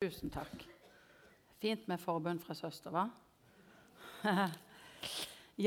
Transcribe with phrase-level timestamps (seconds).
[0.00, 0.62] Tusen takk.
[1.60, 3.02] Fint med forbund fra søster, hva?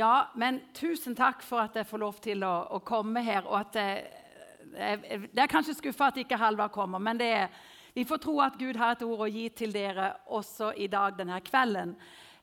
[0.02, 3.46] ja, men tusen takk for at jeg får lov til å, å komme her.
[3.46, 4.08] og at jeg,
[4.74, 7.54] jeg, Det er kanskje skuffa at ikke Halvard kommer, men er,
[7.93, 11.13] vi får tro at Gud har et ord å gi til dere også i dag
[11.21, 11.93] denne kvelden.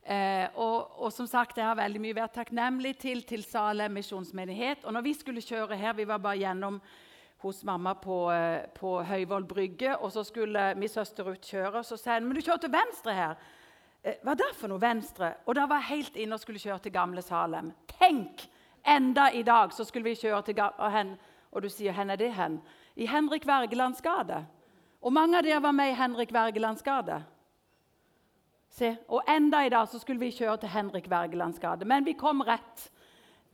[0.06, 4.86] Eh, og, og, som sagt, Jeg har veldig mye vært takknemlig til til Salem misjonsmenighet.
[4.86, 6.78] Og når vi skulle kjøre her, vi var bare gjennom
[7.40, 9.96] hos mamma på, eh, på Høyvoll brygge.
[10.00, 12.72] Og så skulle min søster ut kjøre, og så sa hun men du kjører til
[12.72, 13.34] venstre her.
[14.04, 15.34] Eh, hva er det for noe venstre?
[15.46, 17.72] Og da var jeg helt inne og skulle kjøre til Gamle Salem.
[17.98, 18.48] Tenk!
[18.86, 21.18] Enda i dag så skulle vi kjøre til og, hen,
[21.52, 22.62] og du sier 'hvor er det hen?'
[22.96, 24.46] I Henrik Wergelands gate.
[25.02, 27.24] Og mange av dere var med i Henrik Wergelands gate.
[28.70, 31.84] Se, Og enda i dag så skulle vi kjøre til Henrik Wergelands gate.
[31.84, 32.90] Men vi kom rett.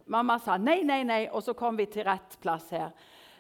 [0.07, 2.91] Mamma sa nei, nei, nei, og så kom vi til rett plass her.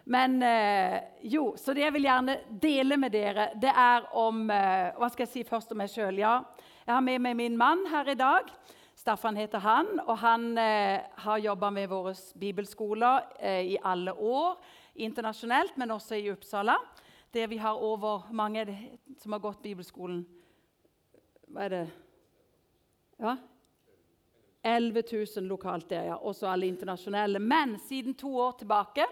[0.08, 4.92] Men eh, jo, så det jeg vil gjerne dele med dere, det er om eh,
[4.94, 6.20] Hva skal jeg si først om meg sjøl?
[6.22, 6.36] Ja,
[6.84, 8.52] jeg har med meg min mann her i dag.
[8.96, 13.26] Staffan heter han, og han eh, har jobba med våre bibelskoler
[13.66, 14.54] i alle år.
[14.94, 16.78] Internasjonalt, men også i Uppsala.
[17.34, 18.62] Der vi har over mange
[19.18, 20.22] som har gått bibelskolen.
[21.50, 21.84] Hva er det?
[23.18, 23.34] Ja?
[24.62, 26.16] 11 000 lokalt der, ja.
[26.22, 27.42] Også alle internasjonale.
[27.42, 29.06] Men siden to år tilbake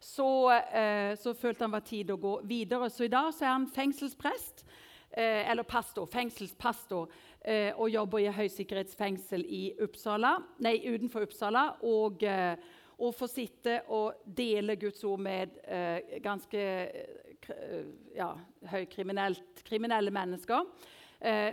[0.00, 2.90] så, eh, så, følte han var tid å gå videre.
[2.90, 4.64] Så i dag så er han fengselsprest,
[5.10, 7.08] eh, eller pastor, fengselspastor,
[7.44, 11.64] eh, og jobber i høysikkerhetsfengsel i Uppsala, nei, utenfor Uppsala.
[11.82, 12.56] Og, eh,
[12.98, 17.84] og får sitte og dele Guds ord med eh, ganske eh,
[18.16, 18.32] ja,
[18.66, 20.64] høykriminelle mennesker.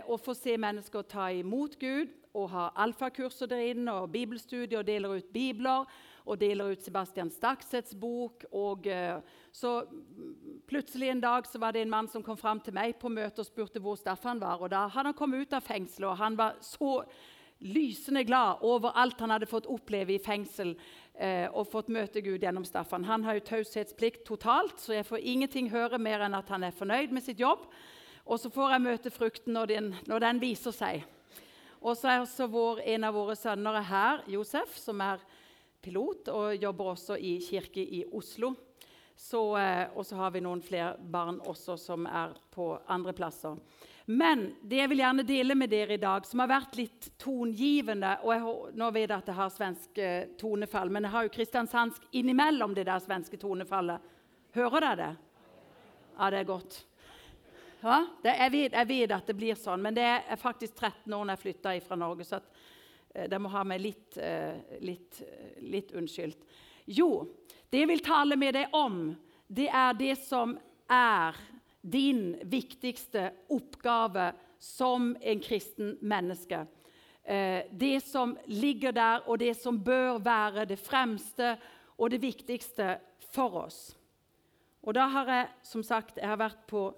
[0.06, 4.86] og få se mennesker ta imot Gud og ha alfakurser der inne og bibelstudier og
[4.86, 5.88] deler ut bibler
[6.26, 8.44] og deler ut Sebastian Staksets bok.
[8.50, 9.22] Og, uh,
[9.54, 9.78] så
[10.66, 13.42] plutselig en dag så var det en mann som kom fram til meg på møte
[13.42, 14.60] og spurte hvor Staffan var.
[14.60, 17.00] og Da hadde han kommet ut av fengselet, og han var så
[17.64, 22.42] lysende glad over alt han hadde fått oppleve i fengsel uh, og fått møte Gud
[22.44, 23.06] gjennom Staffan.
[23.08, 26.76] Han har jo taushetsplikt totalt, så jeg får ingenting høre mer enn at han er
[26.76, 27.68] fornøyd med sitt jobb.
[28.26, 31.04] Og så får jeg møte frukten når den, når den viser seg.
[31.80, 35.22] Og så er også vår, en av våre sønner her, Josef, som er
[35.86, 38.54] pilot og jobber også i kirke i Oslo.
[39.16, 43.56] Eh, og så har vi noen flere barn også som er på andre plasser.
[44.06, 48.12] Men det jeg vil gjerne dele med dere i dag, som har vært litt tongivende
[48.22, 51.32] og jeg, Nå vet jeg at jeg har svensk eh, tonefall, men jeg har jo
[51.34, 54.12] kristiansandsk innimellom det der svenske tonefallet.
[54.54, 55.10] Hører dere det?
[56.16, 56.78] Ja, det er godt.
[57.82, 61.12] Ja, det, jeg, vet, jeg, vet, at det blir sånn, men det er faktisk 13
[61.12, 62.24] år når jeg flytta fra Norge.
[62.24, 62.48] så at
[63.30, 65.22] de må ha meg litt, eh, litt,
[65.64, 66.42] litt unnskyldt.
[66.86, 67.10] Jo,
[67.70, 69.14] det jeg vil tale med deg om,
[69.48, 70.56] det er det som
[70.90, 71.38] er
[71.86, 74.32] din viktigste oppgave
[74.62, 76.66] som en kristen menneske.
[77.22, 81.56] Eh, det som ligger der, og det som bør være det fremste
[81.98, 82.96] og det viktigste
[83.32, 83.80] for oss.
[84.82, 86.88] Og da har jeg som sagt jeg har vært på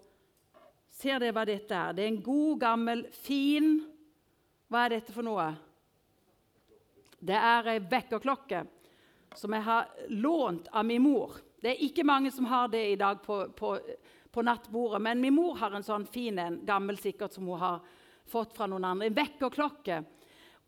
[0.99, 1.93] Ser dere hva dette er?
[1.95, 3.77] Det er en god, gammel, fin
[4.67, 5.47] Hva er dette for noe?
[7.19, 8.62] Det er ei vekkerklokke
[9.34, 11.41] som jeg har lånt av min mor.
[11.61, 13.73] Det er ikke mange som har det i dag på, på,
[14.31, 17.83] på nattbordet, men min mor har en sånn fin en, gammel sikkert, som hun har
[18.28, 19.09] fått fra noen andre.
[19.09, 19.99] En vekkerklokke.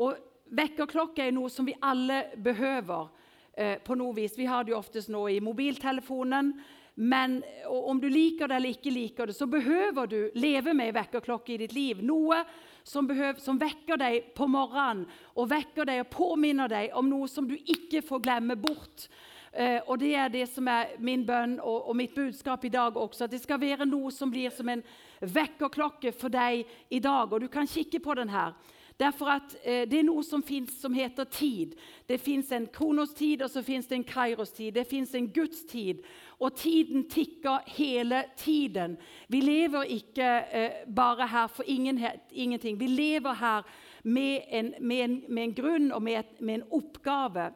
[0.03, 0.19] Og
[0.51, 3.07] vekkerklokke er noe som vi alle behøver
[3.55, 4.35] eh, på noe vis.
[4.39, 6.55] Vi har det jo oftest nå i mobiltelefonen.
[7.01, 7.39] Men
[7.71, 11.61] om du liker det eller ikke liker det, så behøver du leve med vekkerklokke i
[11.63, 12.03] ditt liv.
[12.05, 12.43] Noe
[12.91, 15.05] som, behøver, som, vekker deg på morgenen
[15.39, 19.07] og vekker deg og påminner deg om noe som du ikke får glemme bort.
[19.51, 22.97] Uh, og Det er det som er min bønn og, og, mitt budskap i dag
[22.97, 23.27] også.
[23.27, 24.83] At det skal være noe som blir som en
[25.21, 27.31] vekkerklokke for deg i dag.
[27.31, 28.55] Og du kan kikke på den her.
[29.01, 31.73] Derfor at eh, Det er noe som fins som heter tid.
[32.09, 34.75] Det fins en kronostid og så fins det en kairostid.
[34.77, 36.03] Det fins en gudstid.
[36.41, 38.99] Og tiden tikker hele tiden.
[39.29, 42.01] Vi lever ikke eh, bare her for ingen,
[42.33, 42.81] ingenting.
[42.81, 43.63] Vi lever her
[44.05, 47.51] med en, med en, med en grunn og med, med en oppgave.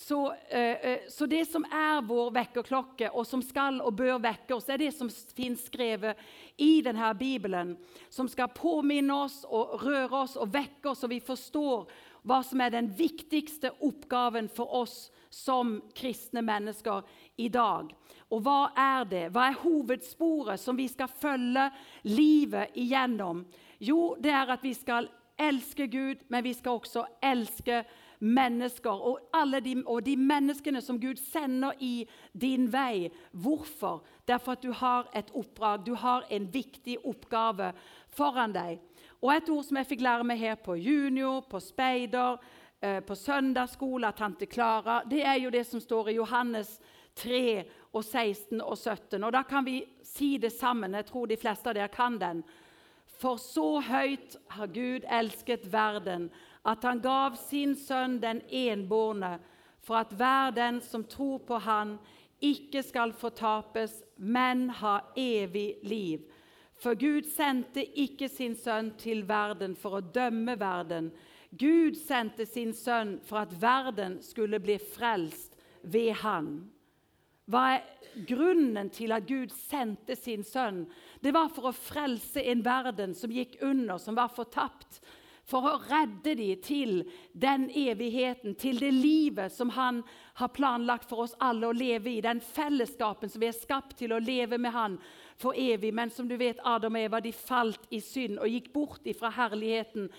[0.00, 4.54] Så, eh, eh, så, det som er vår vekkerklokke, og som skal og bør vekke
[4.54, 6.20] oss, er det som finnes skrevet
[6.54, 7.72] i denne Bibelen.
[8.06, 11.90] Som skal påminne oss og røre oss og vekke oss, så vi forstår
[12.22, 17.02] hva som er den viktigste oppgaven for oss som kristne mennesker
[17.42, 17.90] i dag.
[18.30, 19.26] Og hva er det?
[19.34, 21.72] Hva er hovedsporet som vi skal følge
[22.06, 23.48] livet igjennom?
[23.82, 27.82] Jo, det er at vi skal elske Gud, men vi skal også elske
[28.20, 29.20] mennesker og,
[29.64, 33.10] de, og de menneskene som Gud sender i din vei.
[33.32, 34.04] Hvorfor?
[34.26, 37.72] Det er for at du har et oppdrag, du har en viktig oppgave
[38.08, 38.78] foran deg.
[39.22, 42.38] Og Et ord som jeg fikk lære meg her på junior, på speider,
[42.82, 46.78] eh, på søndagsskole tante Klara, det er jo det som står i Johannes
[47.16, 49.24] 3 og 16 og 17.
[49.24, 50.94] Og Da kan vi si det sammen.
[50.94, 52.44] Jeg tror de fleste av dere kan den.
[53.18, 56.30] For så høyt har Gud elsket verden,
[56.68, 59.38] at han gav sin sønn den enbårne,
[59.80, 61.96] for at hver den som tror på han,
[62.44, 66.26] ikke skal fortapes, men ha evig liv.
[66.78, 71.10] For Gud sendte ikke sin sønn til verden for å dømme verden.
[71.50, 76.52] Gud sendte sin sønn for at verden skulle bli frelst ved han.
[77.48, 80.84] Hva er grunnen til at Gud sendte sin sønn?
[81.24, 85.00] Det var for å frelse en verden som gikk under, som var fortapt.
[85.48, 86.90] For å redde dem til
[87.32, 90.02] den evigheten, til det livet som han
[90.36, 92.20] har planlagt for oss alle å leve i.
[92.24, 94.98] Den fellesskapen som vi er skapt til å leve med han
[95.40, 95.94] for evig.
[95.96, 99.32] Men som du vet, Adam og Eva de falt i synd og gikk bort fra
[99.38, 100.10] herligheten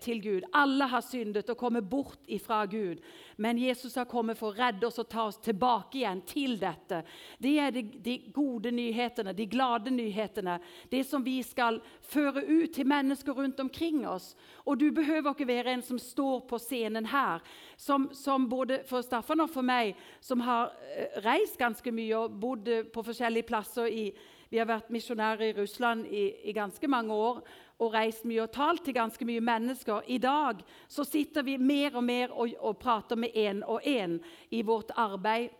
[0.00, 0.44] til Gud.
[0.54, 3.00] Alle har syndet og kommet bort ifra Gud.
[3.36, 7.02] Men Jesus har kommet for å redde oss og ta oss tilbake igjen til dette.
[7.38, 10.58] Det er de, de gode nyhetene, de glade nyhetene.
[10.90, 14.34] Det som vi skal føre ut til mennesker rundt omkring oss.
[14.64, 17.42] Og du behøver ikke være en som står på scenen her,
[17.76, 22.36] som, som både for Staffan og for meg, som har eh, reist ganske mye og
[22.42, 24.10] bodd på forskjellige plasser i
[24.50, 27.38] vi har vært misjonærer i Russland i, i, ganske mange år
[27.80, 30.04] og reist mye og talt til ganske mye mennesker.
[30.06, 34.18] I dag så sitter vi mer og mer og, og prater med én og én
[34.50, 35.50] i vårt arbeid.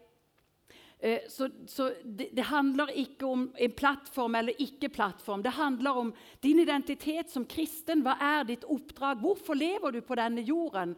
[1.00, 5.42] Eh, så, så det, det, handler ikke om en plattform eller ikke plattform.
[5.42, 6.12] Det handler om
[6.42, 8.04] din identitet som kristen.
[8.04, 9.22] Hva er ditt oppdrag?
[9.22, 10.94] Hvorfor lever du på denne jorden?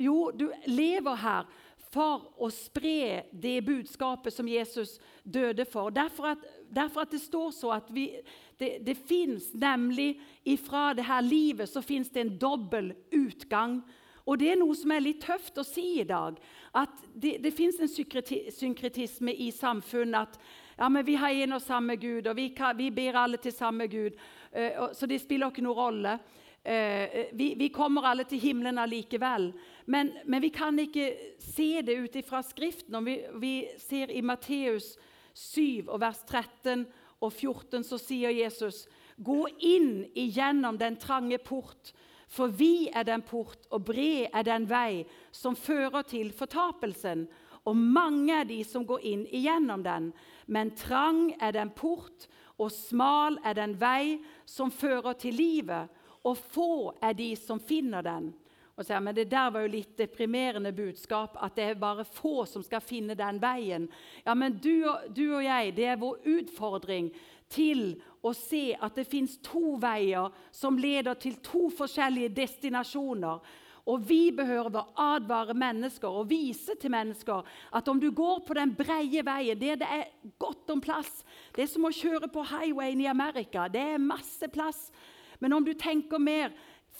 [0.00, 1.44] Jo, du lever her
[1.92, 5.92] for å spre det budskapet som Jesus døde for.
[5.92, 8.06] Derfor at, derfor at det står så at vi,
[8.60, 10.14] det, det fins nemlig
[10.48, 13.82] ifra det her livet så fins det en dobbel utgang.
[14.24, 16.38] Og det er noe som er litt tøft å si i dag.
[16.78, 20.28] At det, det fins en synkretisme i samfunnet.
[20.38, 23.52] at ja, vi har en og samme Gud, og vi, kan, vi ber alle til
[23.52, 24.16] samme Gud.
[24.54, 26.14] Uh, så det spiller ikke noen rolle.
[26.62, 29.50] Uh, vi, vi, kommer alle til himmelen allikevel.
[29.86, 31.08] Men, men, vi kan ikke
[31.42, 32.94] se det ut ifra Skriften.
[32.94, 34.94] Om vi, vi ser i Matteus
[35.34, 36.86] 7 og vers 13
[37.22, 38.86] og 14 så sier Jesus,
[39.18, 41.92] 'Gå inn igjennom den trange port',
[42.28, 47.26] for vi er den port, og bred er den vei som fører til fortapelsen.
[47.64, 50.12] Og mange er de som går inn igjennom den.
[50.46, 52.26] Men trang er den port,
[52.58, 55.88] og smal er den vei som fører til livet,
[56.22, 58.32] og få er de som finner den
[58.72, 62.46] og sier men det der var jo litt deprimerende budskap, at det er bare få
[62.48, 63.84] som skal finne den veien.
[64.24, 67.10] Ja, men du og, du og jeg, det er vår utfordring
[67.52, 73.44] til å se at det fins to veier som leder til to forskjellige destinasjoner.
[73.92, 77.42] Og vi behøver å advare mennesker og vise til mennesker
[77.76, 81.66] at om du går på den breie veien, der det er godt om plass Det
[81.66, 83.66] er som å kjøre på highwayen i Amerika.
[83.68, 84.86] Det er masse plass.
[85.42, 86.52] Men om du tenker mer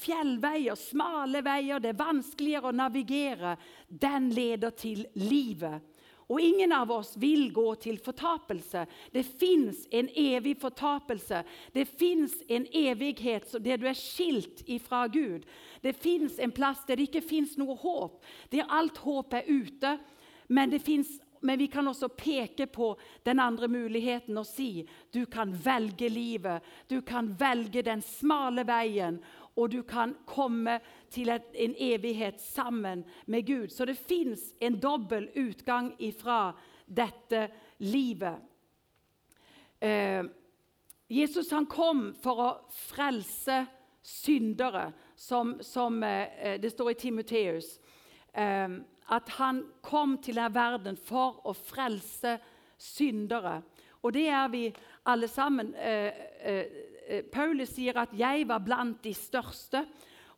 [0.02, 3.56] fjellveier, smale veier, det er vanskeligere å navigere,
[3.86, 5.78] den leder til livet.
[6.32, 8.86] Og ingen av oss vil gå til fortapelse.
[9.12, 11.42] Det fins en evig fortapelse.
[11.74, 15.44] Det fins en evighet der du er skilt ifra Gud.
[15.82, 19.98] Det fins en plass der det ikke fins noe håp, der alt håp er ute.
[20.48, 22.92] Men, det finnes, men, vi kan også peke på
[23.26, 26.62] den andre muligheten og si du kan velge livet.
[26.88, 29.20] Du kan velge den smale veien
[29.54, 30.78] og du kan komme
[31.10, 33.68] til en evighet sammen med Gud.
[33.68, 36.52] Så det fins en dobbel utgang ifra
[36.86, 38.38] dette livet.
[39.80, 40.24] Eh,
[41.08, 43.64] Jesus han kom for å frelse
[44.02, 47.76] syndere, som, som eh, det står i Timoteus.
[48.32, 52.38] Eh, at han kom til denne verden for å frelse
[52.78, 53.62] syndere.
[54.02, 54.66] Og det er vi
[55.06, 55.74] alle sammen.
[55.74, 59.86] Eh, eh, Eh, Paulus sier at 'jeg var blant de største'.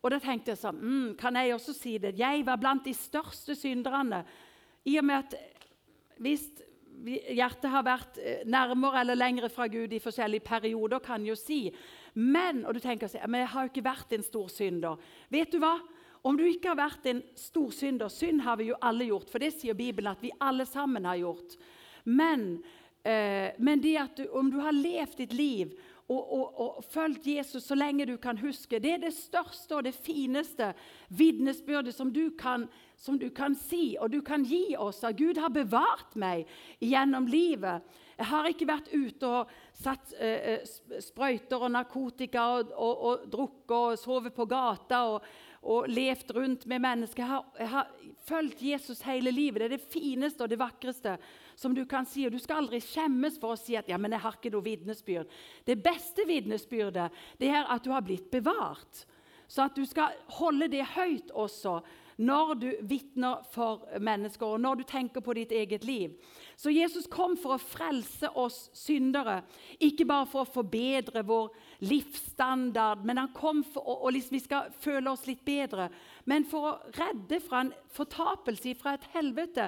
[0.01, 2.19] Og da tenkte jeg sånn mm, Kan jeg også si det?
[2.19, 4.23] Jeg var blant de største synderne.
[4.85, 5.35] I og med at
[6.19, 6.49] hvis
[7.05, 11.71] hjertet har vært nærmere eller lengre fra Gud i forskjellige perioder, kan jo si.
[12.13, 14.97] Men og du tenker men jeg har jo ikke vært en stor synder.
[15.29, 15.79] Vet du hva?
[16.25, 19.43] Om du ikke har vært en stor synder Synd har vi jo alle gjort, for
[19.43, 21.57] det sier Bibelen at vi alle sammen har gjort.
[22.05, 22.63] Men,
[23.05, 27.25] eh, men det at du, om du har levd ditt liv og, og, og fulgt
[27.25, 28.77] Jesus så lenge du kan huske.
[28.81, 30.71] Det er det største og det fineste
[31.09, 32.11] vitnesbyrdet som,
[32.97, 35.03] som, du kan si og du kan gi oss.
[35.03, 36.45] At Gud har bevart meg
[36.77, 37.81] gjennom livet.
[38.19, 40.61] Jeg har ikke vært ute og satt eh,
[41.03, 45.25] sprøyter og narkotika og, og, og drukket og sovet på gata og,
[45.65, 47.25] og levd rundt med mennesker.
[47.29, 47.89] Har, jeg har,
[48.25, 49.59] fulgt Jesus hele livet.
[49.61, 51.11] Det er det fineste og det vakreste
[51.57, 52.23] som du kan si.
[52.25, 54.65] Og du skal aldri skjemmes for å si at ja, men jeg har ikke noe
[54.65, 55.35] vitnesbyrd.
[55.65, 59.05] Det beste vitnesbyrdet det er at du har blitt bevart.
[59.47, 61.79] Så at du skal holde det høyt også
[62.17, 66.13] når du vitner for mennesker, og når du tenker på ditt eget liv.
[66.55, 69.41] Så Jesus kom for å frelse oss syndere,
[69.83, 71.49] ikke bare for å forbedre vår
[71.83, 75.89] livsstandard, men han kom for å, og liksom vi skal føle oss litt bedre,
[76.25, 79.67] men for å redde fra en fortapelse, fra et helvete,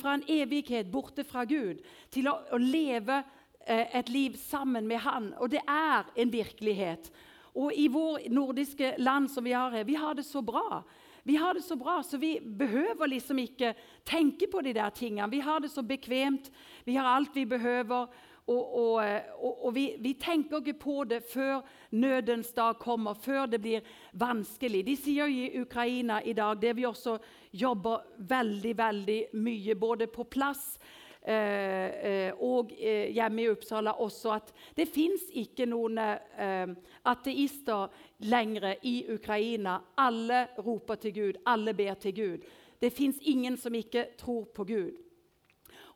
[0.00, 3.20] fra en evighet borte fra Gud, til å, å leve
[3.66, 5.30] eh, et liv sammen med Han.
[5.44, 7.12] Og det er en virkelighet.
[7.52, 10.80] Og i vår nordiske land som vi har her, vi har det så bra.
[11.24, 13.74] Vi har det så bra, så vi behøver liksom ikke
[14.04, 15.30] tenke på de der tingene.
[15.30, 16.50] Vi har det så bekvemt,
[16.84, 18.06] vi har alt vi behøver.
[18.46, 19.04] Og, og,
[19.38, 21.60] og, og vi, vi, tenker ikke på det før
[21.94, 23.86] nødens dag kommer, før det blir
[24.18, 24.82] vanskelig.
[24.86, 27.20] De sier i Ukraina i dag, det vi også
[27.52, 30.74] jobber veldig veldig mye, både på plass
[31.22, 37.92] og eh, hjemme i Uppsala også at det fins ikke noen ateister
[38.26, 39.76] lenger i Ukraina.
[39.96, 42.50] Alle roper til Gud, alle ber til Gud.
[42.82, 44.90] Det fins ingen som ikke tror på Gud.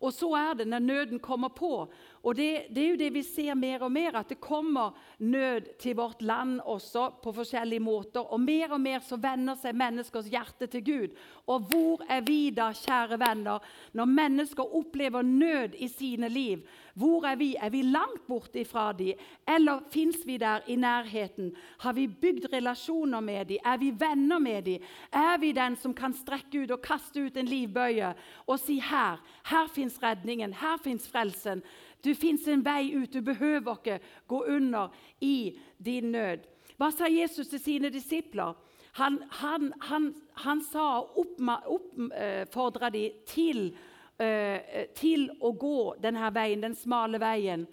[0.00, 1.88] Og så er det når nøden kommer på.
[2.23, 5.68] Og det, det, er jo det vi ser mer og mer, at det kommer nød
[5.82, 8.20] til vårt land også på forskjellige måter.
[8.32, 11.14] Og mer og mer så vender seg menneskers hjerte til Gud.
[11.46, 16.66] Og hvor er vi da, kjære venner, når mennesker opplever nød i sine liv?
[16.96, 17.50] Hvor er vi?
[17.61, 19.18] Er vi langt borte ifra dem?
[19.49, 21.52] Eller fins vi der i nærheten?
[21.78, 23.58] Har vi bygd relasjoner med dem?
[23.64, 24.82] Er vi venner med dem?
[25.12, 28.14] Er vi den som kan strekke ut og kaste ut en livbøye
[28.46, 29.20] og si her,
[29.50, 31.62] her fins redningen, her fins frelsen.
[32.04, 33.12] Du fins en vei ut.
[33.12, 33.98] Du behøver ikke
[34.28, 36.46] gå under i din nød.
[36.76, 38.54] Hva sa Jesus til sine disipler?
[38.96, 43.70] Han, han, han, han sa oppfordra dem til
[44.16, 47.66] Eh, til å gå denne veien, den smale veien.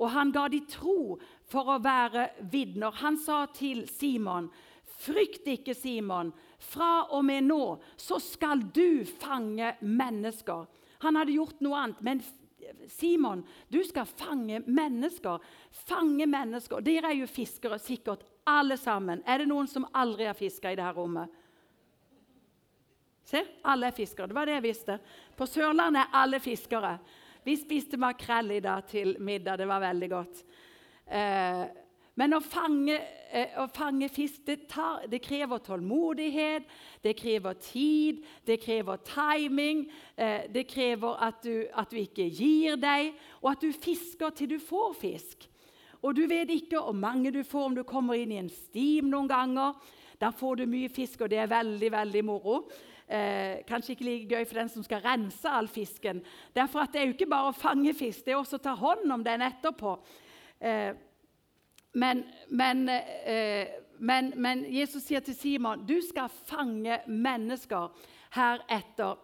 [0.00, 2.94] Og han ga dem tro for å være vitner.
[3.02, 4.48] Han sa til Simon,
[5.00, 6.32] 'Frykt ikke, Simon.
[6.58, 10.66] Fra og med nå så skal du fange mennesker.'
[11.00, 12.22] Han hadde gjort noe annet, men
[12.88, 15.42] Simon, du skal fange mennesker.
[15.86, 16.82] Fange mennesker.
[16.84, 19.22] Dere er jo fiskere, sikkert alle sammen.
[19.26, 21.36] Er det noen som aldri har fiska i dette rommet?
[23.30, 24.26] Se, alle er fiskere.
[24.26, 24.96] Det var det jeg visste.
[25.38, 26.96] På Sørlandet er alle fiskere.
[27.44, 29.60] Vi spiste makrell i dag til middag.
[29.60, 30.42] Det var veldig godt.
[31.06, 31.62] Eh,
[32.20, 32.98] men å fange,
[33.32, 36.66] eh, å fange fisk det, tar, det, krever tålmodighet,
[37.00, 39.86] det krever tid, det krever timing.
[40.16, 44.52] Eh, det krever at du, at du ikke gir deg, og at du fisker til
[44.52, 45.48] du får fisk.
[46.04, 49.08] Og du vet ikke hvor mange du får om du kommer inn i en stim
[49.12, 49.76] noen ganger.
[50.20, 52.62] Da får du mye fisk, og det er veldig, veldig moro.
[53.08, 56.20] Eh, kanskje ikke like gøy for den som skal rense all fisken.
[56.56, 58.74] Derfor at Det er jo ikke bare å fange fisk, det er også å ta
[58.76, 59.96] hånd om den etterpå.
[60.60, 60.92] Eh,
[61.92, 63.66] men, men, eh,
[63.98, 67.90] men, men, Jesus sier til Simon du skal fange mennesker
[68.36, 69.18] heretter.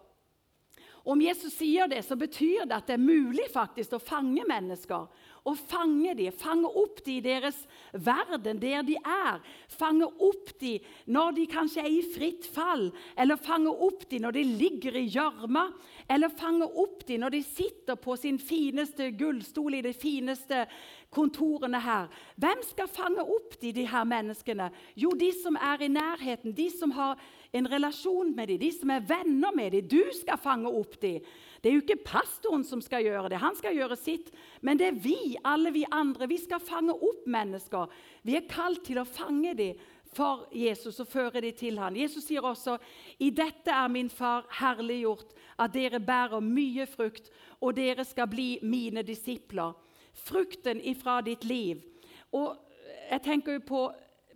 [1.07, 5.07] Om Jesus sier det, så betyr det at det er mulig faktisk å fange mennesker
[5.47, 7.59] og fange dem, fange opp dem i deres
[7.93, 9.39] verden, der de er.
[9.71, 14.37] Fange opp dem når de kanskje er i fritt fall, eller fange opp dem når
[14.37, 15.67] de ligger i gjørma,
[16.11, 20.65] eller fange opp dem når de sitter på sin fineste gullstol i de fineste
[21.13, 22.11] kontorene her.
[22.35, 24.69] Hvem skal fange opp de, de her menneskene?
[24.99, 27.15] Jo, de som er i nærheten, de som har
[27.51, 29.87] en relasjon med dem, de som er venner med dem.
[29.87, 31.25] Du skal fange opp dem.
[31.61, 34.31] Det er jo ikke pastoren som skal gjøre det, han skal gjøre sitt.
[34.61, 36.29] Men det er vi, alle vi andre.
[36.29, 37.87] Vi skal fange opp mennesker.
[38.23, 39.79] Vi er kalt til å fange dem
[40.13, 41.97] for Jesus og føre dem til ham.
[41.97, 42.77] Jesus sier også
[43.23, 48.57] i dette er min far herliggjort, at dere bærer mye frukt, og dere skal bli
[48.61, 49.75] mine disipler.
[50.17, 51.81] Frukten ifra ditt liv.
[52.33, 52.55] Og
[53.09, 53.81] jeg tenker jo på,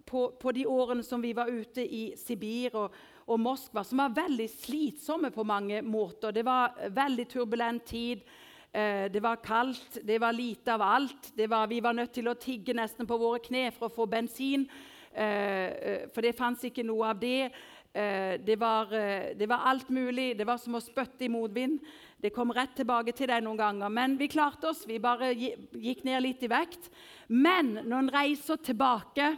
[0.06, 2.96] på, på de årene som vi var ute i Sibir og,
[3.32, 6.34] og Moskva, som var veldig slitsomme på mange måter.
[6.36, 8.24] Det var veldig turbulent tid.
[8.72, 11.34] Eh, det var kaldt, det var lite av alt.
[11.36, 14.64] Var, vi var nødt til å tigge nesten på våre kne for å få bensin.
[15.12, 17.52] Eh, eh, for det fantes ikke noe av det.
[17.92, 18.88] Det var,
[19.36, 20.38] det var, alt mulig.
[20.40, 21.82] Det var som å spytte i motvind.
[22.24, 23.92] Det kom rett tilbake til deg noen ganger.
[23.92, 24.86] Men vi klarte oss.
[24.88, 26.88] Vi bare gikk ned litt i vekt.
[27.28, 29.34] Men når en reiser tilbake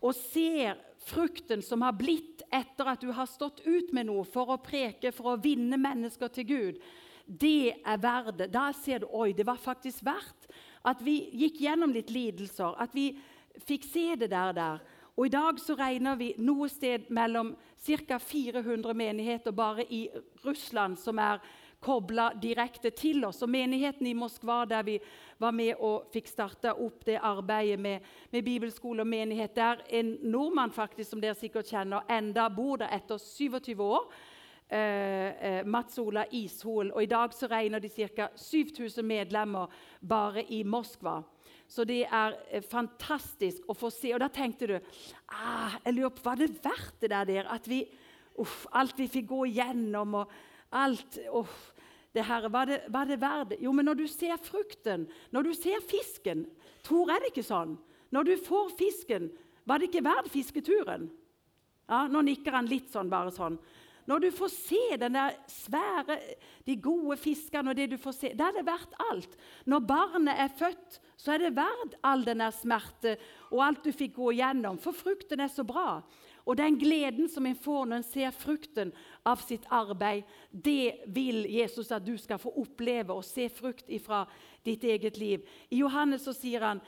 [0.00, 0.78] og ser
[1.08, 5.12] frukten som har blitt etter at du har stått ut med noe for å preke,
[5.14, 6.82] for å vinne mennesker til Gud,
[7.28, 8.46] det er verdt.
[8.52, 10.48] Da ser du oi, det var faktisk verdt
[10.88, 13.10] at vi gikk gjennom litt lidelser, at vi
[13.66, 14.54] fikk se det der.
[14.56, 14.80] der.
[15.18, 18.18] Og I dag så regner vi noe sted mellom ca.
[18.22, 20.06] 400 menigheter bare i
[20.44, 21.42] Russland som er
[21.80, 23.42] kobla direkte til oss.
[23.42, 24.96] Og Menigheten i Moskva, der vi
[25.38, 30.16] var med og fikk starta opp det arbeidet med, med bibelskole og menighet, der en
[30.22, 34.10] nordmann faktisk, som dere sikkert kjenner, enda bor der etter 27 år.
[34.68, 36.90] Eh, eh, Mats Ola Ishol.
[36.92, 38.28] Og I dag så regner de ca.
[38.36, 39.70] 7000 medlemmer
[40.00, 41.22] bare i Moskva.
[41.68, 44.12] Så det er eh, fantastisk å få se.
[44.12, 47.48] Og da tenkte du ah, jeg lurer på, Var det verdt det der?
[47.48, 47.80] At vi,
[48.36, 50.36] uff, alt vi fikk gå igjennom og
[50.70, 51.50] alt oh,
[52.12, 55.52] det her, var det, var det verdt Jo, men når du ser frukten, når du
[55.56, 56.46] ser fisken
[56.86, 57.76] Tor, er det ikke sånn?
[58.14, 59.28] Når du får fisken,
[59.68, 61.10] var det ikke verdt fisketuren?
[61.88, 63.58] Ja, Nå nikker han litt sånn, bare sånn.
[64.08, 66.16] Når du får se den der svære,
[66.64, 69.34] de gode fiskene og det du får se, da er det verdt alt.
[69.68, 73.18] Når barnet er født, så er det verdt all den der smerte
[73.50, 76.00] og alt du fikk gå igjennom, for frukten er så bra.
[76.48, 78.92] Og den gleden som en får når en ser frukten
[79.28, 84.22] av sitt arbeid, det vil Jesus at du skal få oppleve og se frukt ifra
[84.64, 85.44] ditt eget liv.
[85.68, 86.80] I Johannes så sier han,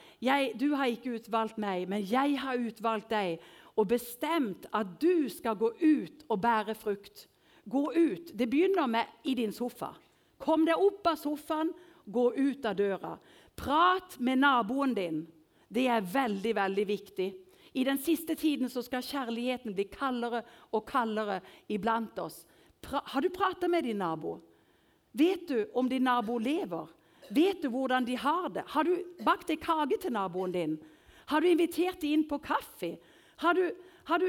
[0.57, 3.39] 'Du har ikke utvalgt meg, men jeg har utvalgt deg.'
[3.75, 7.27] og bestemt at du skal gå ut og bære frukt.
[7.69, 8.31] Gå ut.
[8.33, 9.93] Det begynner med i din sofa.
[10.37, 11.71] Kom deg opp av sofaen,
[12.05, 13.15] gå ut av døra.
[13.55, 15.21] Prat med naboen din.
[15.69, 17.29] Det er veldig, veldig viktig.
[17.73, 21.39] I den siste tiden så skal kjærligheten bli kaldere og kaldere
[21.71, 22.45] iblant oss.
[22.81, 24.39] Pra har du prata med din nabo?
[25.11, 26.87] Vet du om din nabo lever?
[27.29, 28.63] Vet du hvordan de har det?
[28.67, 30.77] Har du bakt ei kake til naboen din?
[31.25, 32.97] Har du invitert dem inn på kaffe?
[33.37, 33.71] Har du,
[34.03, 34.27] har du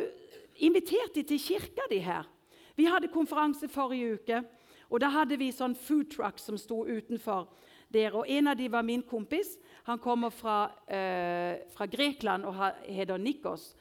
[0.56, 2.28] invitert dem til kirka di her?
[2.76, 4.42] Vi hadde konferanse forrige uke,
[4.90, 7.48] og da hadde vi sånn food truck som sto utenfor
[7.92, 8.14] der.
[8.14, 9.56] Og en av dem var min kompis.
[9.84, 12.54] Han kommer fra, eh, fra Grekland og
[12.86, 13.74] heter Nikos.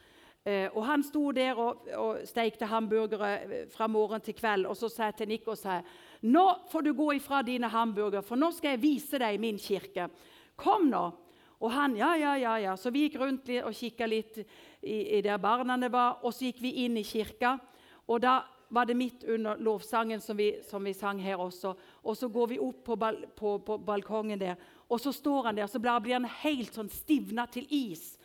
[0.44, 4.66] Eh, og Han sto der og, og steikte hamburgere eh, fra morgen til kveld.
[4.66, 5.82] Og så sa jeg til Nikos her,
[6.22, 10.08] nå får du gå ifra dine hamburgere, for nå skal jeg vise deg min kirke.
[10.56, 11.04] Kom nå.
[11.62, 12.76] Og han ja, ja, ja, ja.
[12.76, 14.40] Så vi gikk rundt og kikka litt
[14.82, 16.18] i, i der barna var.
[16.26, 17.54] Og så gikk vi inn i kirka.
[18.10, 18.40] Og da
[18.72, 21.74] var det midt under lovsangen som vi, som vi sang her også.
[22.02, 24.56] Og så går vi opp på, bal, på, på balkongen der,
[24.92, 25.66] og så står han der.
[25.66, 28.18] Så blir han helt sånn stivna til is.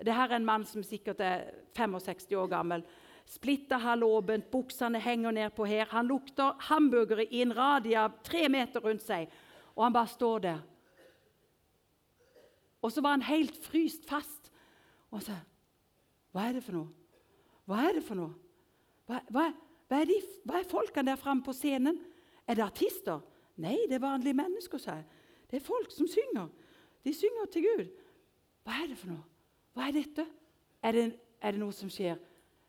[0.00, 2.84] Det her er en mann som sikkert er 65 år gammel.
[3.30, 5.88] Splitter halvåpent, buksene henger ned på her.
[5.92, 9.30] Han lukter hamburgere i en radie av tre meter rundt seg.
[9.76, 10.60] Og han bare står der.
[12.80, 14.52] Og så var han helt fryst fast.
[15.10, 15.36] Og så
[16.30, 16.86] Hva er det for noe?
[17.66, 18.34] Hva er det for noe?
[19.08, 19.48] Hva, hva,
[19.90, 21.96] hva, er, de, hva er, folkene der framme på scenen?
[22.46, 23.18] Er det artister?
[23.58, 25.19] Nei, det er vanlige mennesker, sa jeg.
[25.50, 26.48] Det er folk som synger.
[27.04, 27.86] De synger til Gud.
[28.64, 29.24] Hva er det for noe?
[29.74, 30.26] Hva er dette?
[30.82, 31.06] Er det,
[31.42, 32.18] er det noe som skjer?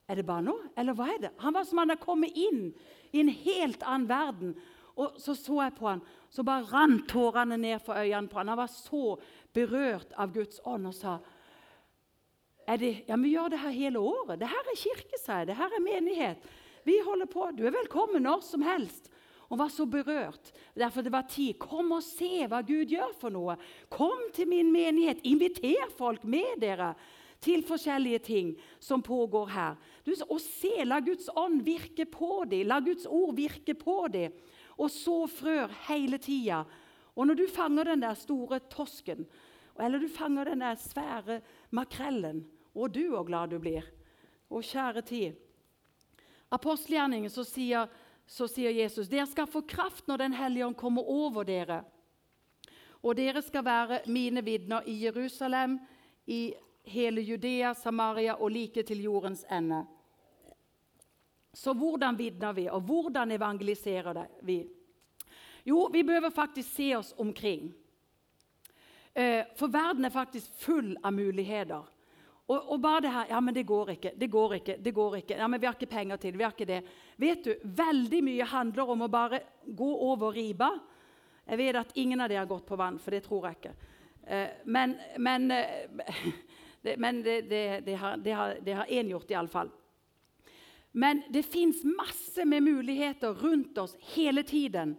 [0.10, 1.32] Er det bare noe, eller hva er det?
[1.40, 2.72] Han var som han hadde kommet inn
[3.14, 4.56] i en helt annen verden.
[5.00, 8.52] Og så så jeg på han, så bare rant tårene ned for øynene på han.
[8.52, 9.16] Han var så
[9.56, 11.20] berørt av Guds ånd og sa
[12.80, 14.40] det, ja, Vi gjør det her hele året.
[14.40, 15.48] Det her er kirke, sa jeg.
[15.48, 16.52] Det her er menighet.
[16.86, 17.50] Vi holder på.
[17.58, 19.10] Du er velkommen når som helst.
[19.52, 20.54] Og var så berørt.
[20.80, 21.58] Derfor det var tid.
[21.60, 23.58] Kom og se hva Gud gjør for noe.
[23.92, 25.20] Kom til min menighet.
[25.28, 26.94] Inviter folk med dere
[27.42, 29.76] til forskjellige ting som pågår her.
[30.06, 32.64] Du, og se, La Guds ånd virke på dem.
[32.70, 34.32] La Guds ord virke på dem
[34.82, 36.64] og så frør hele tida.
[37.16, 39.26] Og når du fanger den der store tosken,
[39.80, 43.84] eller du fanger den der svære makrellen Og du og glad du blir.
[44.48, 45.34] Å, kjære tid.
[46.56, 47.90] Apostelgjerningen så sier,
[48.32, 51.82] så sier Jesus dere skal få kraft når Den hellige ånd kommer over dere.
[53.04, 55.80] Og dere skal være mine vitner i Jerusalem,
[56.28, 56.54] i
[56.88, 59.84] hele Judea, Samaria og like til jordens ende.
[61.54, 64.62] Så hvordan vitner vi, og hvordan evangeliserer vi?
[65.66, 67.74] Jo, vi behøver faktisk se oss omkring.
[69.14, 71.84] Eh, for verden er faktisk full av muligheter.
[72.52, 74.12] Og, og, bare det her Ja, men det går ikke.
[74.16, 74.78] Det går ikke.
[74.78, 75.38] det går ikke.
[75.38, 76.38] Ja, men Vi har ikke penger til det.
[76.38, 76.84] vi har ikke det.
[77.22, 80.72] Vet du, Veldig mye handler om å bare gå over riba.
[81.46, 83.74] Jeg vet at ingen av dere har gått på vann, for det tror jeg ikke.
[84.26, 86.32] Eh, men, men, eh,
[86.86, 89.70] det, men det, det, det, har, det har én gjort, iallfall.
[90.92, 94.98] Men det fins masse med muligheter rundt oss hele tiden.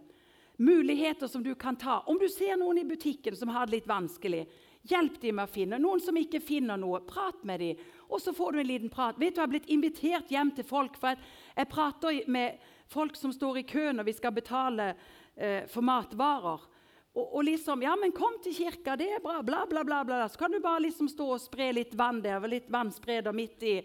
[0.57, 1.99] Muligheter som du kan ta.
[2.07, 4.45] Om du ser noen i butikken som har det litt vanskelig,
[4.89, 5.79] hjelp dem med å finne.
[5.81, 7.81] Noen som ikke finner noe, prat med dem.
[8.09, 9.17] Og så får du en liten prat.
[9.17, 11.15] Vet du, Jeg har blitt invitert hjem til folk, for
[11.55, 12.59] jeg prater med
[12.91, 14.93] folk som står i kø når vi skal betale
[15.35, 16.69] eh, for matvarer.
[17.13, 19.41] Og, og, liksom Ja, men kom til kirka, det er bra.
[19.41, 20.03] Bla, bla, bla.
[20.03, 20.27] bla.
[20.29, 23.75] Så kan du bare liksom stå og spre litt vann der, litt vannspreder midt i,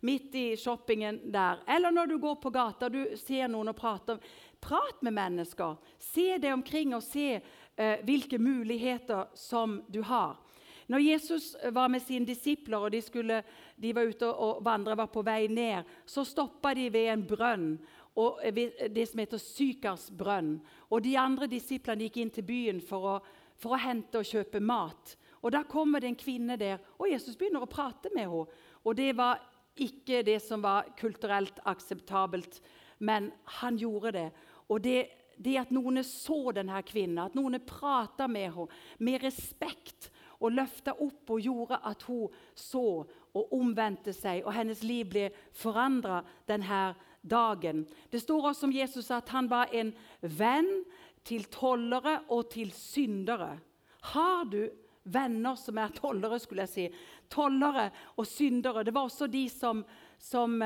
[0.00, 1.64] midt i shoppingen der.
[1.66, 4.20] Eller når du går på gata du ser noen og prater.
[4.60, 5.76] Prat med mennesker.
[6.00, 7.40] Se deg omkring og se
[7.76, 10.36] eh, hvilke muligheter som du har.
[10.86, 13.40] Når Jesus var med sine disipler og de, skulle,
[13.76, 17.70] de var ute og vandra, var på vei ned, så stoppa de ved en brønn
[18.16, 18.40] og
[18.94, 20.56] det som heter Sykars brønn.
[20.88, 23.16] Og de andre disiplene gikk inn til byen for å,
[23.60, 25.16] for å hente og kjøpe mat.
[25.42, 28.46] Og Da kommer det en kvinne der, og Jesus begynner å prate med henne.
[28.86, 29.42] Og Det var
[29.76, 32.62] ikke det som var kulturelt akseptabelt,
[32.98, 33.28] men
[33.60, 34.30] han gjorde det.
[34.72, 40.10] Og det, det at noen så denne kvinnen, at noen prata med henne med respekt
[40.40, 43.04] og løfta opp og gjorde at hun så
[43.36, 46.94] og omvendte seg, og hennes liv ble forandra denne
[47.26, 47.84] dagen.
[48.10, 50.70] Det står også om Jesus at han var en venn
[51.26, 53.56] til tollere og til syndere.
[54.14, 54.62] Har du
[55.06, 56.86] venner som er tollere, skulle jeg si?
[57.30, 58.84] Tollere og syndere.
[58.86, 59.82] Det var også de som,
[60.18, 60.58] som,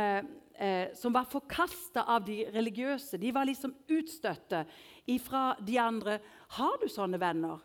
[0.60, 3.18] eh, som var forkasta av de religiøse.
[3.18, 4.64] De var liksom utstøtte
[5.08, 6.18] ifra de andre.
[6.56, 7.58] Har du sånne venner?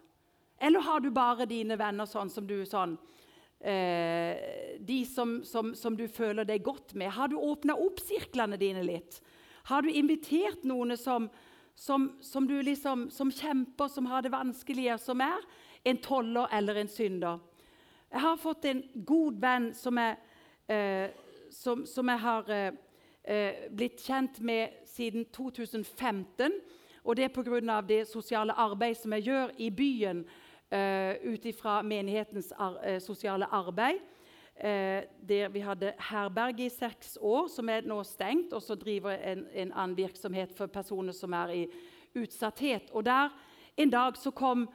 [0.57, 2.95] Eller har du bare dine venner sånn som du sånn
[3.59, 7.11] eh, de som, som, som, du føler deg godt med?
[7.11, 9.19] Har du åpna opp sirklene dine litt?
[9.67, 11.27] Har du invitert noen som,
[11.75, 15.43] som du liksom, som kjemper, som har det vanskeligere, som er
[15.83, 17.43] en toller eller en synder?
[18.15, 20.15] Jeg har fått en god venn som jeg,
[20.71, 21.09] eh,
[21.51, 22.71] som, jeg har eh,
[23.27, 26.51] eh blitt kjent med siden 2015.
[27.03, 27.81] Og det er pga.
[27.81, 30.25] det sosiale arbeid som jeg gjør i byen
[30.71, 33.99] eh, ut ifra menighetens ar uh, sosiale arbeid.
[34.55, 39.11] Eh, der vi hadde herberg i seks år, som er nå stengt, og så driver
[39.11, 41.67] en, en annen virksomhet for personer som er i
[42.15, 42.91] utsatthet.
[42.91, 43.29] Og der
[43.77, 44.69] En dag så kom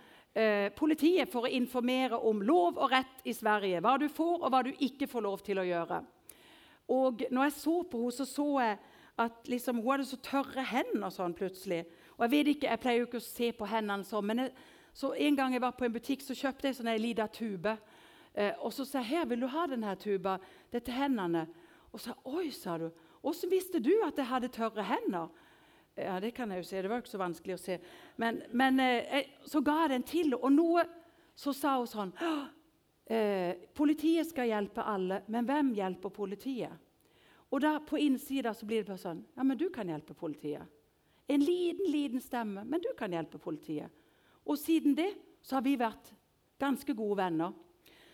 [0.76, 3.80] politiet for å informere om lov og rett i Sverige.
[3.80, 6.02] Hva du får, og hva du ikke får lov til å gjøre.
[6.90, 8.78] Og når jeg så på henne, så så jeg
[9.20, 11.84] at liksom, hun hadde så tørre hender sånn plutselig.
[12.16, 14.52] Og Jeg vet ikke, jeg pleier jo ikke å se på hendene sånn, men jeg
[14.94, 17.76] så En gang jeg var på en butikk, så kjøpte jeg sånn en liten tube.
[18.34, 20.38] Eh, og så sa jeg her, vil du ha denne tuba?
[20.70, 21.44] Det er til hendene.
[21.92, 22.90] Og så oi, sa du.
[23.22, 25.30] Åssen visste du at jeg hadde tørre hender?
[25.96, 26.82] Ja, det kan jeg jo se.
[26.82, 27.78] Det var jo ikke så vanskelig å se.
[28.16, 30.86] Men, men eh, så ga jeg den til og noe
[31.38, 32.14] så sa hun sånn
[33.10, 36.86] eh, Politiet skal hjelpe alle, men hvem hjelper politiet?
[37.50, 40.62] Og da på innsida blir det bare sånn Ja, men du kan hjelpe politiet.
[41.30, 43.90] En liten, liten stemme, men du kan hjelpe politiet.
[44.46, 46.12] Og siden det så har vi vært
[46.60, 47.52] ganske gode venner.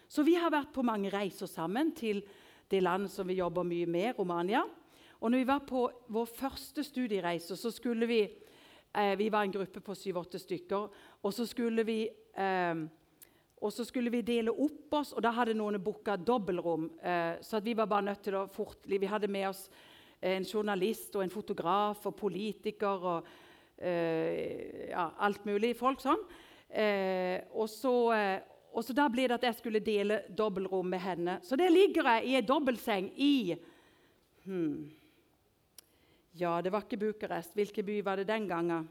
[0.08, 2.20] Så vi har vært på mange reiser sammen til
[2.70, 4.62] det landet som vi jobber mye med, Romania.
[5.20, 9.52] Og når vi var på vår første studiereise, så skulle vi eh, Vi var en
[9.52, 10.88] gruppe på syv-åtte stykker.
[11.22, 12.02] Og så skulle vi
[12.36, 12.84] eh,
[13.66, 16.90] og så skulle vi dele opp oss, og da hadde noen booka dobbeltrom.
[17.02, 19.68] Eh, så vi var bare nødt til å fort, Vi hadde med oss
[20.22, 23.26] en journalist og en fotograf og politiker og
[23.78, 26.22] Eh, ja, alt mulig folk sånn.
[26.68, 28.38] Eh, og, så, eh,
[28.72, 31.38] og så da ble det at jeg skulle dele dobbeltrom med henne.
[31.44, 33.56] Så der ligger jeg i ei dobbeltseng i
[34.46, 34.86] hmm,
[36.36, 37.56] Ja, det var ikke Bucuresti.
[37.60, 38.88] Hvilken by var det den gangen?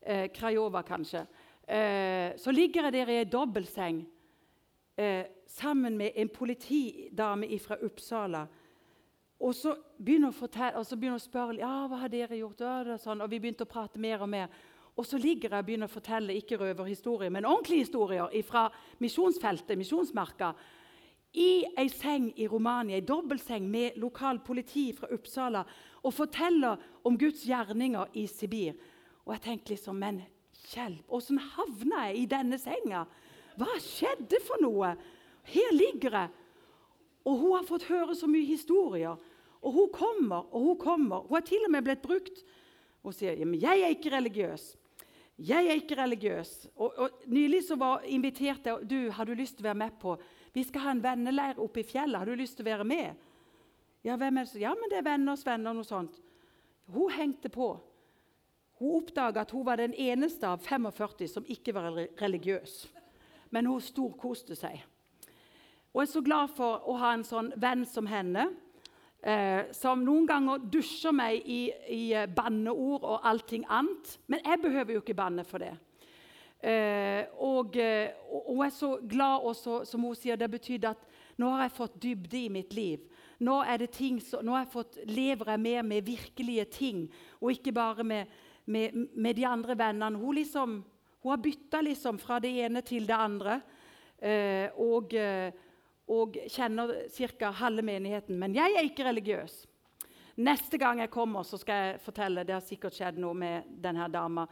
[0.00, 1.26] Eh, Krajova, kanskje.
[1.70, 4.00] Eh, så ligger jeg der i ei dobbeltseng
[4.98, 8.46] eh, sammen med en politidame fra Uppsala
[9.40, 12.60] og så begynner hun å spørre ja, hva har dere gjort.
[12.60, 13.22] Ja, sånn.
[13.24, 14.52] Og vi begynte å prate mer og mer.
[15.00, 18.66] Og så ligger jeg og begynner å fortelle ikke røverhistorier, men ordentlige historier fra
[19.00, 20.52] misjonsfeltet, misjonsmarka.
[21.40, 25.62] I ei seng i Romania, ei dobbeltseng med lokal politi fra Uppsala,
[26.04, 28.76] og forteller om Guds gjerninger i Sibir.
[29.24, 30.20] Og jeg tenkte liksom Men
[30.72, 33.04] hjelp, åssen havna jeg i denne senga?
[33.58, 34.94] Hva skjedde for noe?
[35.50, 36.36] Her ligger jeg.
[37.28, 39.18] Og hun har fått høre så mye historier.
[39.60, 41.26] Og hun kommer og hun kommer.
[41.26, 42.44] Hun har til og med blitt brukt.
[43.02, 44.76] Hun sier men 'jeg er ikke religiøs'.
[45.38, 46.68] Jeg er ikke religiøs.
[46.76, 49.96] Og, og Nylig så var invitert jeg du, har du lyst til å være med
[50.00, 50.18] på
[50.52, 52.18] Vi skal ha en venneleir oppe i fjellet.
[52.18, 53.14] Har du lyst til å være med?
[54.04, 54.60] Ja, hvem er det?
[54.60, 55.72] Ja, men det er venners venner.
[55.72, 56.20] noe sånt.
[56.92, 57.80] Hun hengte på.
[58.80, 61.90] Hun oppdaga at hun var den eneste av 45 som ikke var
[62.20, 62.86] religiøs.
[63.52, 64.80] Men hun storkoste seg.
[65.92, 68.46] Og er så glad for å ha en sånn venn som henne.
[69.20, 71.60] Eh, som noen ganger dusjer meg i,
[71.92, 74.14] i eh, banneord og allting annet.
[74.32, 75.74] Men jeg behøver jo ikke banne for det.
[76.62, 78.12] Eh, og, eh,
[78.46, 81.04] hun er så glad også, som hun sier, det betydde at
[81.40, 83.04] nå har jeg fått dybde i mitt liv.
[83.40, 83.56] Nå,
[84.20, 87.06] så, nå jeg fått, lever jeg mer med virkelige ting,
[87.40, 88.26] og ikke bare med,
[88.64, 90.18] med, med de andre vennene.
[90.18, 90.84] Hun, liksom,
[91.22, 93.60] hun har bytta liksom fra det ene til det andre.
[94.18, 95.52] Eh, og, eh,
[96.10, 97.50] og kjenner ca.
[97.50, 98.38] halve menigheten.
[98.38, 99.66] Men jeg er ikke religiøs.
[100.40, 102.44] Neste gang jeg kommer, så skal jeg fortelle.
[102.44, 104.46] Det har sikkert skjedd noe med denne dama.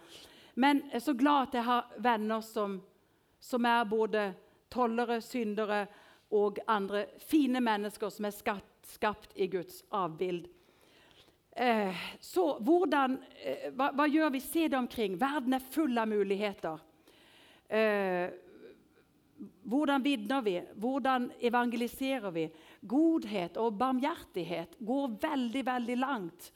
[0.55, 2.81] Men jeg er så glad at jeg har venner som,
[3.41, 4.25] som er både
[4.71, 5.87] tollere, syndere
[6.35, 10.49] og andre fine mennesker som er skapt, skapt i Guds avbild.
[11.59, 14.41] Eh, så hvordan, eh, hva, hva, gjør vi?
[14.41, 15.17] Se det omkring.
[15.19, 16.79] Verden er full av muligheter.
[17.67, 18.31] Eh,
[19.67, 20.55] hvordan vitner vi?
[20.79, 22.45] Hvordan evangeliserer vi?
[22.81, 26.53] Godhet og barmhjertighet går veldig, veldig langt.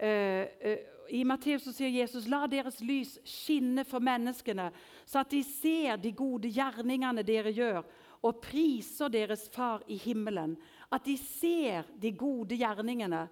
[0.00, 0.76] Uh, uh,
[1.12, 4.70] I Matteus sier Jesus la deres lys skinne for menneskene,
[5.04, 7.82] så at de ser de gode gjerningene dere gjør,
[8.24, 10.54] og priser deres Far i himmelen.
[10.90, 13.26] At de ser de gode gjerningene,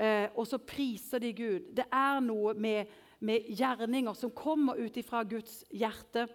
[0.00, 1.70] uh, og så priser de Gud.
[1.76, 6.26] Det er noe med, med gjerninger som kommer ut fra Guds hjerte.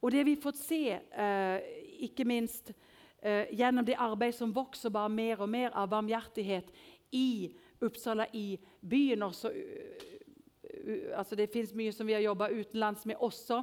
[0.00, 1.66] Og det vi har fått se, eh,
[2.00, 2.70] ikke minst
[3.20, 6.70] eh, gjennom det arbeid som vokser bare mer og mer av barmhjertighet
[7.12, 7.50] i
[7.84, 9.52] Uppsala, i byen også
[11.16, 13.62] altså Det fins mye som vi har jobba utenlands med også,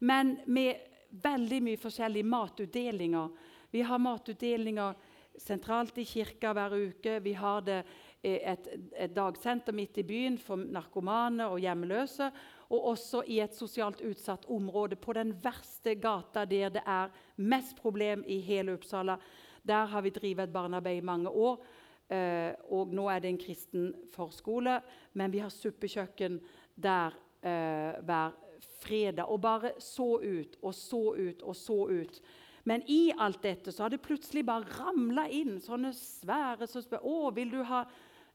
[0.00, 3.28] men med veldig mye forskjellige matutdelinger.
[3.70, 4.96] Vi har matutdelinger
[5.38, 7.20] sentralt i kirka hver uke.
[7.22, 7.94] Vi har det eh,
[8.26, 12.30] et, et dagsenter midt i byen for narkomane og hjemløse
[12.70, 17.76] og også i et sosialt utsatt område, på den verste gata der det er mest
[17.78, 19.18] problem i hele Uppsala.
[19.62, 21.62] Der har vi drevet et barnearbeid i mange år.
[22.08, 24.80] Eh, og nå er det en kristen forskole,
[25.14, 26.40] men vi har suppekjøkken
[26.74, 28.34] der eh, hver
[28.82, 29.26] fredag.
[29.26, 32.20] Og bare så ut og så ut og så ut.
[32.66, 37.04] Men i alt dette så har det plutselig bare ramla inn sånne svære som spør
[37.06, 37.84] å, vil du, ha,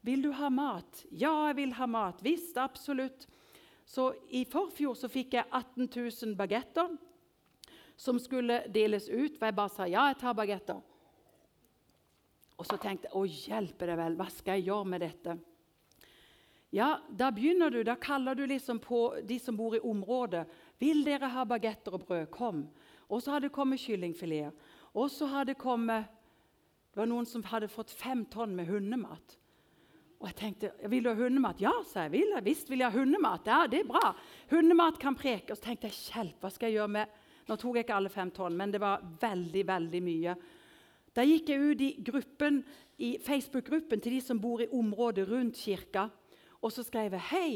[0.02, 1.06] vil du ha mat.
[1.10, 2.22] Ja, jeg vil ha mat.
[2.26, 3.28] Visst, absolutt.
[3.86, 6.94] Så I forfjor så fikk jeg 18 000 bagetter
[8.00, 9.38] som skulle deles ut.
[9.38, 10.82] For jeg bare sa ja, jeg tar bagetter.
[12.58, 15.38] Og så tenkte jeg å hjelpe deg vel, hva skal jeg gjøre med dette?
[16.72, 20.46] Ja, Da begynner du, da kaller du liksom på de som bor i området.
[20.80, 22.30] 'Vil dere ha bagetter og brød?
[22.32, 22.70] Kom.'
[23.10, 24.52] Og så har det kommet kyllingfileter.
[24.94, 26.06] Og så har det kommet
[26.92, 29.38] Det var noen som hadde fått fem tonn med hundemat.
[30.22, 31.62] Og jeg tenkte vil du ha hundemat.
[31.64, 32.14] Ja, sa jeg.
[32.14, 32.46] Vil jeg.
[32.46, 33.48] Visst vil jeg ha hundemat.
[33.50, 34.12] Ja, det er bra.
[34.52, 35.50] Hundemat kan preke.
[35.52, 38.12] Og så tenkte jeg hjelp, hva skal jeg gjøre med Nå tok jeg ikke alle
[38.14, 40.36] fem tonn, men det var veldig, veldig mye.
[41.12, 42.62] Da gikk jeg ut i gruppen,
[43.02, 46.06] i Facebook-gruppen til de som bor i området rundt kirka,
[46.62, 47.52] og så skrev jeg hei.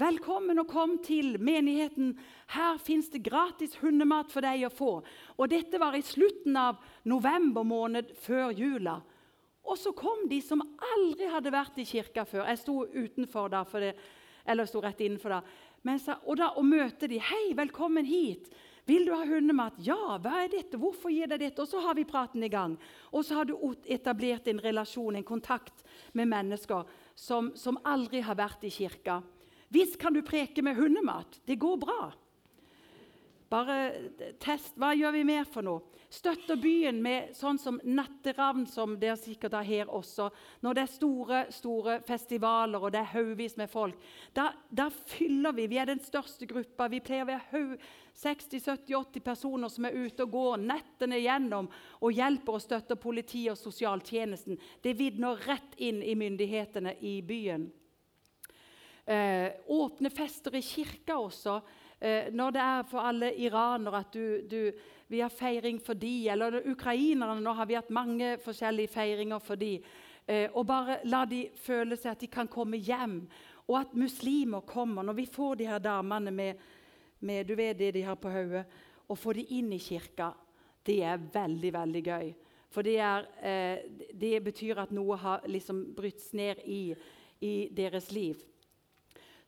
[0.00, 2.16] Velkommen og kom til menigheten.
[2.56, 4.90] Her fins det gratis hundemat for deg å få.
[5.36, 8.96] Og dette var i slutten av november måned før jula.
[9.68, 10.62] Og så kom de som
[10.94, 12.46] aldri hadde vært i kirka før.
[12.48, 13.92] Jeg sto utenfor da, det,
[14.48, 15.42] eller sto rett innenfor da.
[16.00, 18.48] Så, og da og møte de, 'Hei, velkommen hit.
[18.88, 20.80] Vil du ha hundemat?' 'Ja, hva er dette?
[20.80, 22.78] Hvorfor gir deg dette?' Og så har vi praten i gang.
[23.12, 23.54] Og så har du
[23.84, 29.22] etablert en relasjon, en kontakt med mennesker som, som aldri har vært i kirka.
[29.68, 31.40] Visst kan du preke med hundemat.
[31.44, 32.12] Det går bra.
[33.50, 33.76] Bare
[34.40, 34.76] test.
[34.76, 35.82] Hva gjør vi mer for noe?
[36.08, 40.30] Støtter byen med sånn som Natteravn, som dere sikkert har her også.
[40.64, 43.98] Når det er store store festivaler og det er haugevis med folk,
[44.32, 45.66] da, da, fyller vi.
[45.68, 46.86] Vi er den største gruppa.
[46.88, 47.76] Vi pleier å være
[48.16, 51.68] 60-70-80 personer som er ute og går nettene gjennom
[52.00, 54.56] og hjelper og støtter politiet og sosialtjenesten.
[54.80, 57.68] Det vidner rett inn i myndighetene i byen.
[59.08, 61.60] Eh, åpne fester i kirka også.
[62.00, 64.60] Eh, når det er for alle iranere at du, du,
[65.08, 69.56] vi har feiring for de, eller ukrainerne Nå har vi hatt mange forskjellige feiringer for
[69.56, 69.78] de.
[70.26, 73.22] Eh, og bare la de føle seg at de kan komme hjem,
[73.68, 75.02] og at muslimer kommer.
[75.02, 76.60] Når vi får de her damene med,
[77.20, 78.66] med du vet det de har på hodet,
[79.08, 80.34] og får de inn i kirka,
[80.84, 82.28] det er veldig, veldig gøy.
[82.68, 83.78] For det, er, eh,
[84.12, 86.92] det betyr at noe har liksom brytt ned i,
[87.40, 88.36] i deres liv.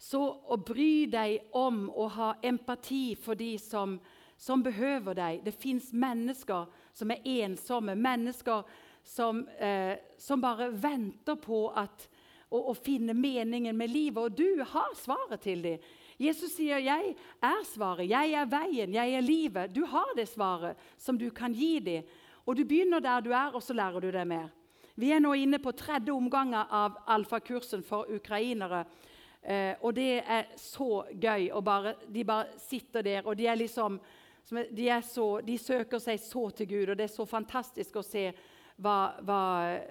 [0.01, 3.99] Så å bry deg om å ha empati for de som,
[4.40, 8.64] som behøver deg Det fins mennesker som er ensomme, mennesker
[9.05, 12.09] som, eh, som bare venter på at,
[12.48, 14.22] å, å, finne meningen med livet.
[14.24, 15.79] Og du har svaret til dem.
[16.20, 19.72] Jesus sier, 'Jeg er svaret, jeg er veien, jeg er livet'.
[19.72, 22.03] Du har det svaret som du kan gi dem.
[22.46, 24.50] Og du begynner der du er, og så lærer du deg mer.
[24.96, 28.85] Vi er nå inne på tredje omgang av alfakursen for ukrainere.
[29.42, 31.48] Eh, og det er så gøy.
[31.64, 34.00] Bare, de bare sitter der, og de er liksom
[34.51, 38.31] de, så, de, søker seg så til Gud, og det er så fantastisk å se
[38.81, 39.43] hva, hva,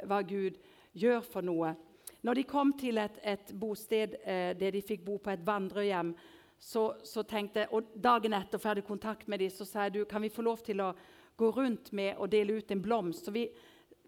[0.10, 0.60] hva Gud
[0.98, 1.76] gjør for noe.
[2.26, 6.12] Når de kom til et, et bosted eh, der de fikk bo på et vandrehjem,
[6.60, 9.88] så, så tenkte jeg, og dagen etter for jeg hadde kontakt med dem, så sa
[9.88, 10.91] jeg du, kan vi få lov til å
[11.39, 13.24] gå rundt med og dele ut en blomst.
[13.24, 13.45] Så vi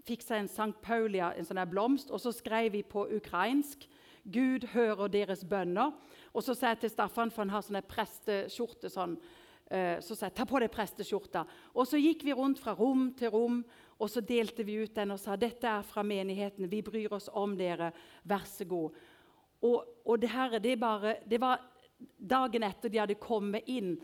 [0.04, 0.74] fiksa en St.
[0.84, 3.88] Paulia, en sånn blomst, og så skrev vi på ukrainsk
[4.24, 5.96] Gud hører deres bønner.
[6.34, 9.16] Og så sa jeg til Staffan, for han har sånn presteskjorte sånn,
[10.04, 11.46] så sa jeg ta på deg presteskjorta.
[11.80, 13.62] Og så gikk vi rundt fra rom til rom,
[14.02, 16.70] og så delte vi ut den og sa dette er fra menigheten.
[16.70, 17.92] Vi bryr oss om dere.
[18.28, 18.98] Vær så god.
[19.62, 21.62] Og, og det her, det, bare, det var
[22.18, 23.96] dagen etter de hadde kommet inn.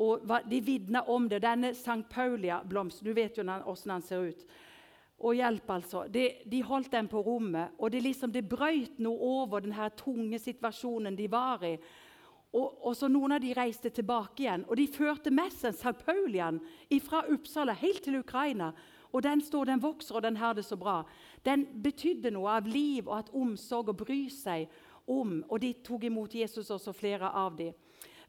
[0.00, 1.42] Og De vitna om det.
[1.44, 2.02] Denne St.
[2.10, 4.46] Paulia-blomsten Du vet jo hvordan den ser ut.
[5.22, 6.06] Og hjelp, altså.
[6.08, 10.38] De, de, holdt den på rommet, og det, liksom, det brøyt noe over den tunge
[10.38, 11.76] situasjonen de var i.
[12.52, 15.94] Og, og, så Noen av de reiste tilbake igjen, og de førte med seg St.
[16.04, 16.60] Paulian
[17.00, 18.72] fra Uppsala helt til Ukraina.
[19.12, 21.02] Og Den står, den vokser, og den har det så bra.
[21.44, 24.68] Den betydde noe av liv og at omsorg og bry seg
[25.06, 25.42] om.
[25.48, 27.72] Og de tok imot Jesus, også flere av dem.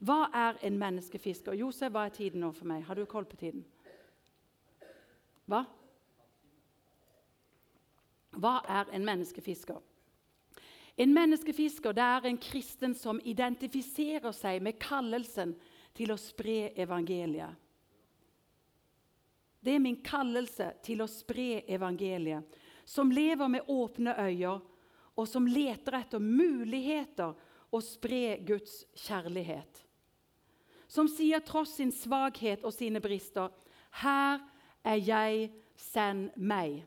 [0.04, 1.56] Hva er en menneskefisker?
[1.56, 2.84] Josef, hva er tiden nå for meg?
[2.84, 3.64] Har du koll på tiden?
[5.48, 5.64] Hva?
[8.36, 9.80] Hva er en menneskefisker?
[10.96, 15.56] En menneskefisker det er en kristen som identifiserer seg med kallelsen
[15.98, 17.58] til å spre evangeliet.
[19.64, 22.44] Det er min kallelse til å spre evangeliet,
[22.86, 24.60] som lever med åpne øyne,
[25.16, 27.36] og som leter etter muligheter
[27.74, 29.84] å spre Guds kjærlighet.
[30.90, 33.50] Som sier tross sin svakhet og sine brister,
[33.94, 34.42] 'Her
[34.84, 36.84] er jeg, send meg'.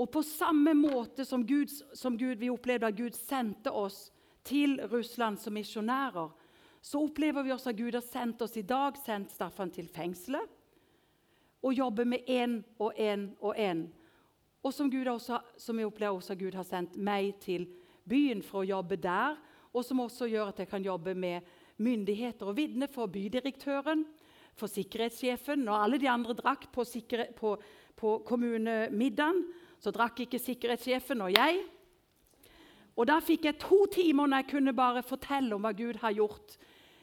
[0.00, 4.08] Og på samme måte som Gud, som Gud, vi opplevde at Gud sendte oss
[4.48, 6.30] til Russland som misjonærer,
[6.80, 10.56] så opplever vi også at Gud har sendt oss i dag, sendt Staffan til fengselet,
[11.60, 13.84] og jobber med én og én og én.
[14.64, 17.66] Og som, Gud også, som jeg opplever også at Gud har sendt meg til
[18.08, 19.36] byen for å jobbe der,
[19.76, 21.44] og som også gjør at jeg kan jobbe med
[21.76, 24.06] myndigheter og vitne for bydirektøren,
[24.56, 25.68] for sikkerhetssjefen.
[25.68, 26.84] og alle de andre drakk på,
[27.36, 27.56] på,
[27.96, 29.44] på kommunemiddagen,
[29.80, 31.62] så drakk ikke sikkerhetssjefen og jeg.
[33.00, 36.12] Og da fikk jeg to timer når jeg kunne bare fortelle om hva Gud har
[36.12, 36.58] gjort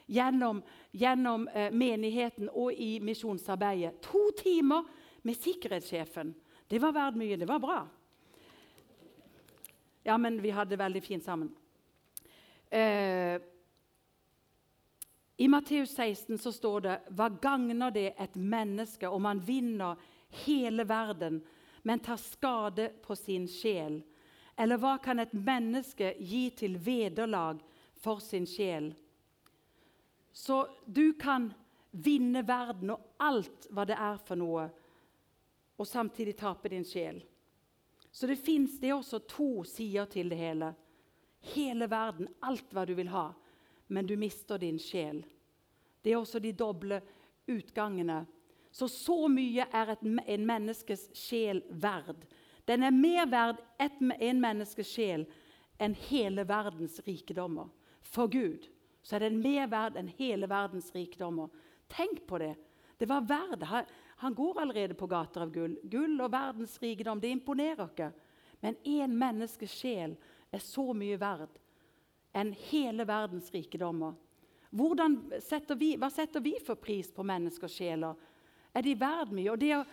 [0.06, 0.62] gjennom,
[0.94, 3.98] gjennom eh, menigheten og i misjonsarbeidet.
[4.06, 4.86] To timer
[5.26, 6.32] med sikkerhetssjefen.
[6.68, 7.36] Det var verdt mye.
[7.36, 7.80] Det var bra.
[10.06, 11.50] Ja, men vi hadde det veldig fint sammen.
[12.70, 13.40] Eh,
[15.36, 20.00] I Matteus 16 så står det Hva gagner det et menneske om han vinner
[20.44, 21.40] hele verden,
[21.88, 24.02] men tar skade på sin sjel?
[24.56, 27.62] Eller hva kan et menneske gi til vederlag
[27.96, 28.90] for sin sjel?
[30.36, 31.46] Så du kan
[31.90, 34.66] vinne verden og alt hva det er for noe,
[35.80, 37.22] og samtidig tape din sjel.
[38.12, 40.74] Så det fins også to sider til det hele.
[41.56, 43.30] Hele verden, alt hva du vil ha,
[43.88, 45.24] men du mister din sjel.
[46.04, 47.00] Det er også de doble
[47.48, 48.26] utgangene.
[48.70, 52.26] Så så mye er et, en menneskes sjel verd.
[52.68, 55.24] Den er mer verd et, en menneskes sjel
[55.80, 57.70] enn hele verdens rikdommer.
[58.02, 58.68] For Gud
[59.02, 61.48] så er den mer verd enn hele verdens rikdommer.
[61.88, 62.54] Tenk på det.
[62.98, 63.64] Det var verd.
[64.20, 65.78] Han går allerede på gater av gull.
[65.82, 68.10] Gull og verdens rikdom, det imponerer ikke.
[68.60, 70.16] Men én menneskes sjel
[70.50, 71.60] er så mye verd
[72.36, 74.16] enn hele verdens rikdommer.
[75.40, 78.18] Setter vi, hva setter vi for pris på menneskers sjeler?
[78.78, 79.50] Er de verd mye?
[79.50, 79.84] Og det å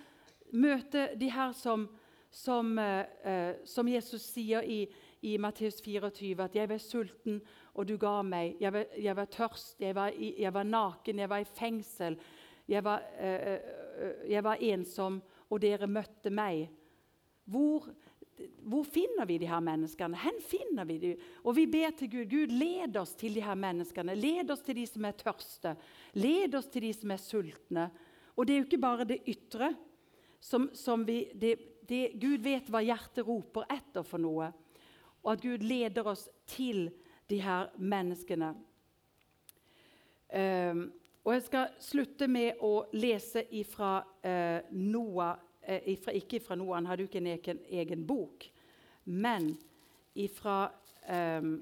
[0.53, 1.87] møte de her som,
[2.29, 4.83] som, uh, som Jesus sier i,
[5.25, 7.41] i Matteus 24, at 'jeg var sulten,
[7.73, 8.59] og du ga meg'.
[8.61, 12.19] 'Jeg var, jeg var tørst, jeg var, jeg var, naken, jeg var i fengsel'.
[12.67, 16.69] Jeg var, uh, jeg var ensom, og dere møtte meg'.
[17.45, 17.89] Hvor
[18.65, 20.17] hvor finner vi de her menneskene?
[20.19, 21.19] Hen finner vi dem?
[21.43, 22.25] Og vi ber til Gud.
[22.29, 24.15] Gud, led oss til de her menneskene.
[24.15, 25.75] Led oss til de som er tørste.
[26.19, 27.85] Led oss til de som er sultne.
[28.35, 29.71] Og det er jo ikke bare det ytre.
[30.39, 31.55] Som, som vi, det,
[31.87, 34.51] det, Gud vet hva hjertet roper etter for noe.
[35.23, 36.89] Og at Gud leder oss til
[37.29, 38.53] de her menneskene.
[40.35, 40.91] Um,
[41.25, 46.77] og Jeg skal slutte med å lese ifra uh, Noah uh, ifra, ikke fra Noah,
[46.77, 48.45] han hadde jo ikke en egen, egen bok,
[49.05, 49.53] men
[50.13, 50.67] ifra,
[51.39, 51.55] um,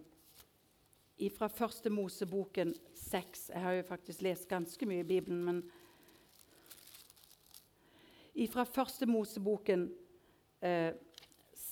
[1.24, 3.46] ifra første Moseboken 6.
[3.54, 5.64] Jeg har jo faktisk lest ganske mye i Bibelen, men
[8.34, 9.90] ifra første Moseboken
[10.60, 11.10] seks.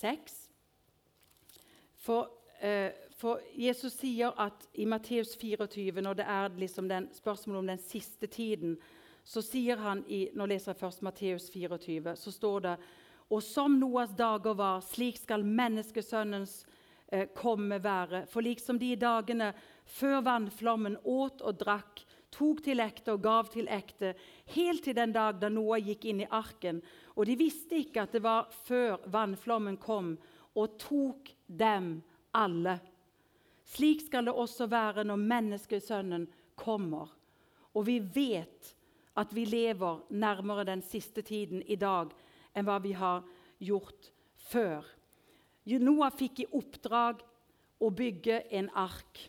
[0.02, 0.48] 6.
[1.96, 2.28] For,
[2.60, 7.70] eh, for, Jesus sier at i Matteus 24, når det er liksom den, spørsmålet om
[7.70, 8.76] den siste tiden,
[9.24, 12.16] så sier han i, Nå leser jeg først Matteus 24.
[12.16, 12.76] Så står det
[13.30, 16.64] Og som Noas dager var, slik skal menneskesønnens
[17.12, 18.26] eh, komme være.
[18.26, 19.52] For liksom de dagene
[19.86, 22.02] før vannflommen åt og drakk,
[22.32, 24.14] tok til ekte og gav til ekte,
[24.54, 26.80] helt til den dag da Noah gikk inn i arken.
[27.16, 30.14] Og de visste ikke at det var før vannflommen kom
[30.56, 31.98] og tok dem
[32.36, 32.78] alle.
[33.72, 36.26] Slik skal det også være når menneskesønnen
[36.58, 37.12] kommer.
[37.72, 38.72] Og vi vet
[39.16, 42.12] at vi lever nærmere den siste tiden i dag
[42.56, 43.22] enn hva vi har
[43.60, 44.10] gjort
[44.48, 44.84] før.
[45.80, 47.22] Noah fikk i oppdrag
[47.82, 49.20] å bygge en ark,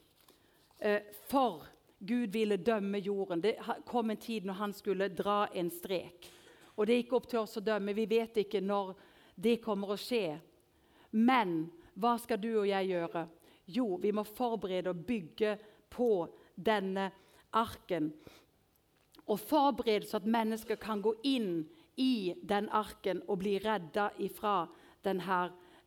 [0.79, 1.67] eh, for
[2.03, 3.41] Gud ville dømme jorden.
[3.41, 3.55] Det
[3.87, 6.29] kom en tid når han skulle dra en strek.
[6.75, 7.95] Og Det er ikke opp til oss å dømme.
[7.95, 8.93] Vi vet ikke når
[9.35, 10.39] det kommer å skje.
[11.11, 13.27] Men hva skal du og jeg gjøre?
[13.65, 15.57] Jo, vi må forberede og bygge
[15.93, 16.09] på
[16.55, 17.11] denne
[17.53, 18.11] arken
[19.25, 21.63] og forberede så at mennesker kan gå inn
[21.95, 24.63] i den arken og bli redda ifra
[25.05, 25.39] denne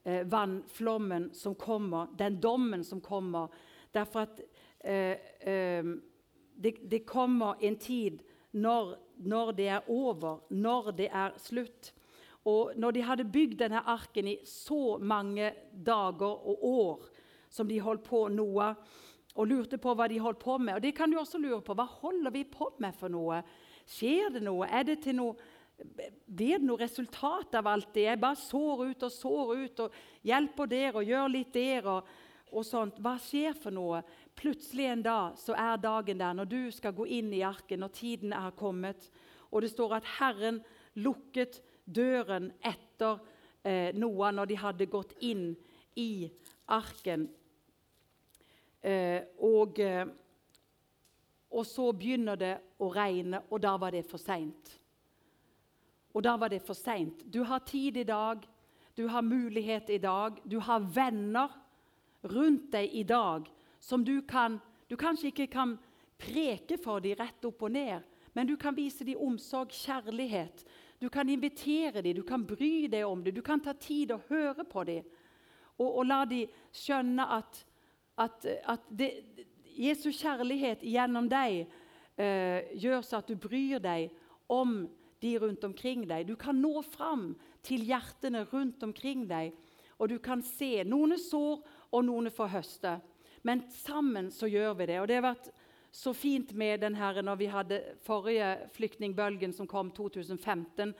[0.05, 3.53] eh, vannflommen som kommer, den dommen som kommer.
[3.93, 4.41] Derfor at
[4.87, 8.21] det, det, kommer en tid
[8.53, 11.91] når, når, det er over, når det er slutt.
[12.47, 17.09] Og når de hadde bygd denne arken i så mange dager og år
[17.51, 18.77] som de holdt på Noah,
[19.37, 20.79] og lurte på hva de holdt på med.
[20.79, 21.75] Og det kan du også lure på.
[21.77, 23.43] Hva holder vi på med for noe?
[23.87, 24.69] Skjer det noe?
[24.69, 25.37] Er det til noe
[25.77, 28.07] blir det noe resultat av alt det?
[28.07, 32.09] Jeg bare sår ut og sår ut og hjelper dere og gjør litt der og,
[32.49, 32.97] og, sånt.
[33.05, 34.01] Hva skjer for noe?
[34.37, 37.95] Plutselig en dag så er dagen der når du skal gå inn i arken, når
[37.97, 39.09] tiden er kommet.
[39.51, 40.61] Og det står at Herren
[41.01, 43.23] lukket døren etter
[43.65, 45.55] eh, Noah når de hadde gått inn
[45.97, 46.29] i
[46.69, 47.25] arken.
[48.85, 50.05] Eh, og, eh,
[51.51, 54.77] og, så begynner det å regne, og da var det for seint.
[56.13, 57.25] Og da var det for seint.
[57.25, 58.45] Du har tid i dag,
[58.97, 61.57] du har mulighet i dag, du har venner
[62.29, 63.49] rundt deg i dag
[63.87, 65.73] som du kan Du kanskje ikke kan
[66.15, 68.05] preke for dem rett opp og ned,
[68.39, 70.63] men du kan vise dem omsorg, kjærlighet.
[71.03, 74.29] Du kan invitere dem, du kan bry deg om dem, du kan ta tid og
[74.29, 75.03] høre på dem.
[75.75, 77.67] Og, og la dem skjønne at
[78.17, 79.11] at, at det,
[79.77, 81.67] Jesu kjærlighet gjennom deg
[82.17, 84.09] eh, gjør så at du bryr deg
[84.49, 84.87] om
[85.21, 86.27] de rundt omkring deg.
[86.29, 87.35] Du kan nå fram
[87.67, 89.53] til hjertene rundt omkring deg,
[89.99, 90.85] og du kan se.
[90.89, 91.61] Noen sår,
[91.93, 92.97] og noen får høste.
[93.47, 94.99] Men sammen så gjør vi det.
[95.01, 95.53] Og det har vært
[95.95, 100.93] så fint med den her når vi hadde forrige flyktningbølgen som kom 2015.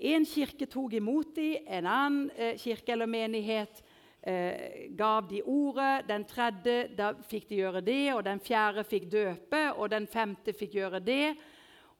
[0.00, 3.82] En kirke tok imot dem, en annen eh, kirke eller menighet
[4.22, 6.06] eh, gav de ordet.
[6.08, 10.56] Den tredje da fikk de gjøre det, og den fjerde fikk døpe, og den femte
[10.56, 11.34] fikk gjøre det.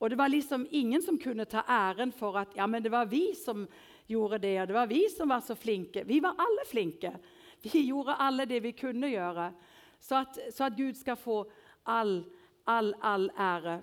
[0.00, 3.10] Og det var liksom ingen som kunne ta æren for at ja, men det var
[3.12, 3.66] vi som
[4.08, 6.06] gjorde det, og det var vi som var så flinke.
[6.08, 7.12] Vi var alle flinke.
[7.62, 9.52] Vi gjorde alle det vi kunne gjøre.
[10.00, 11.44] Så at, så at Gud skal få
[11.86, 12.24] all,
[12.66, 13.82] all, all ære.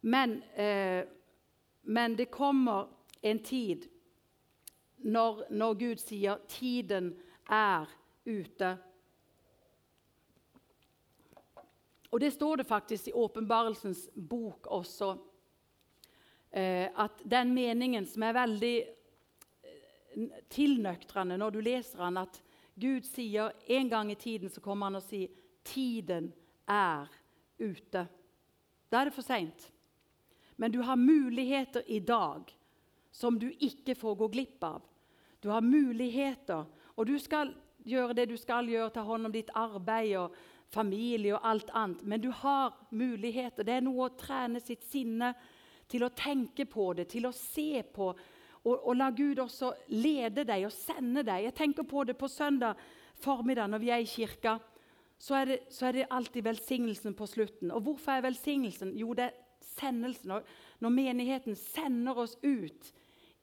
[0.00, 1.04] Men, eh,
[1.82, 2.88] men det kommer
[3.22, 3.88] en tid
[4.98, 7.14] når, når Gud sier 'tiden
[7.50, 7.86] er
[8.26, 8.76] ute'.
[12.10, 15.16] Og Det står det faktisk i Åpenbarelsens bok også.
[16.50, 18.84] Eh, at den meningen som er veldig
[20.50, 22.40] tilnøktrende når du leser den, at
[22.80, 25.28] Gud sier en gang i tiden så kommer han og sier
[25.64, 26.32] 'tiden
[26.68, 27.06] er
[27.58, 28.06] ute'.
[28.90, 29.70] Da er det for seint.
[30.56, 32.50] Men du har muligheter i dag
[33.10, 34.82] som du ikke får gå glipp av.
[35.40, 36.64] Du har muligheter,
[36.96, 37.54] og du skal
[37.84, 40.36] gjøre det du skal gjøre, ta hånd om ditt arbeid og
[40.72, 42.02] familie og alt annet.
[42.02, 43.62] Men du har muligheter.
[43.62, 45.34] Det er noe å trene sitt sinne
[45.88, 48.12] til å tenke på det, til å se på.
[48.64, 51.44] Og, og la Gud også lede deg og sende deg.
[51.48, 52.80] Jeg tenker på det på søndag
[53.20, 54.58] formiddag når vi er i kirka.
[55.18, 57.70] Så er, det, så er det alltid velsignelsen på slutten.
[57.70, 58.92] Og hvorfor er velsignelsen?
[58.98, 59.36] Jo, det er
[59.78, 60.34] sendelsen.
[60.80, 62.92] Når menigheten sender oss ut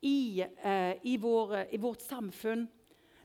[0.02, 2.68] i, eh, i, vår, i, vårt samfunn.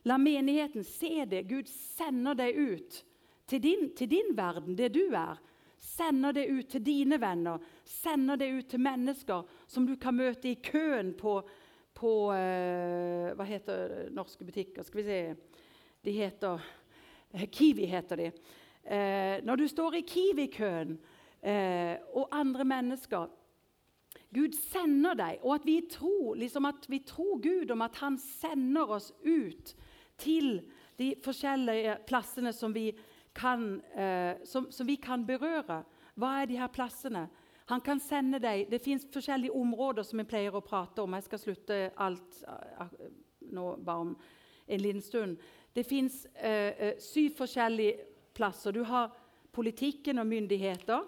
[0.03, 1.42] La menigheten se det.
[1.49, 3.03] Gud sender deg ut
[3.47, 5.40] til din, til din, verden, det du er.
[5.76, 10.49] Sender det ut til dine venner, sender det ut til mennesker som du kan møte
[10.51, 11.40] i køen på,
[11.97, 14.84] på eh, Hva heter norske butikker?
[14.86, 15.20] Skal vi se
[16.05, 16.62] De heter
[17.32, 18.30] eh, Kiwi heter de.
[18.84, 20.94] Eh, når du står i Kiwi-køen
[21.42, 23.26] eh, og andre mennesker
[24.34, 28.18] Gud sender deg, og at vi tror, liksom at vi tror Gud om at han
[28.18, 29.72] sender oss ut
[30.18, 30.61] til
[30.99, 32.90] de forskjellige plassene som vi
[33.36, 35.82] kan, eh, som, som vi kan berøre.
[36.16, 37.26] Hva er de her plassene?
[37.67, 41.17] Han kan sende deg Det fins forskjellige områder som vi pleier å prate om.
[41.19, 42.87] Jeg skal slutte alt uh,
[43.51, 44.17] nå bare om
[44.67, 45.37] en liten stund.
[45.75, 48.07] Det fins uh, uh, syv forskjellige
[48.37, 48.73] plasser.
[48.73, 49.11] Du har
[49.53, 51.05] politikken og myndigheter.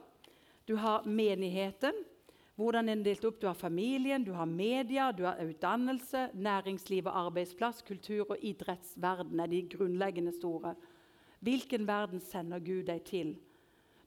[0.66, 2.04] Du har menigheten.
[2.58, 3.36] Hvordan er den delt opp?
[3.38, 9.40] Du har familien, du har media, du har utdannelse, næringsliv og arbeidsplass, kultur og idrettsverden
[9.40, 10.74] er de grunnleggende store.
[11.38, 13.36] Hvilken verden sender Gud deg til?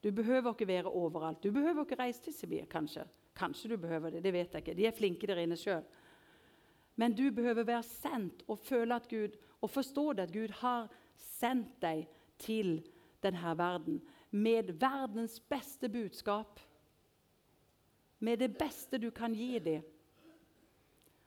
[0.03, 1.43] Du behøver ikke være overalt.
[1.43, 3.05] Du behøver ikke reise til Sibir, kanskje.
[3.35, 4.77] Kanskje du behøver det, det vet jeg ikke.
[4.77, 5.83] De er flinke der inne sjøl.
[6.95, 10.89] Men du behøver være sendt og føle at Gud, og forstå det at Gud har
[11.15, 12.07] sendt deg
[12.39, 12.81] til
[13.23, 16.59] denne verden med verdens beste budskap.
[18.19, 19.81] Med det beste du kan gi dem.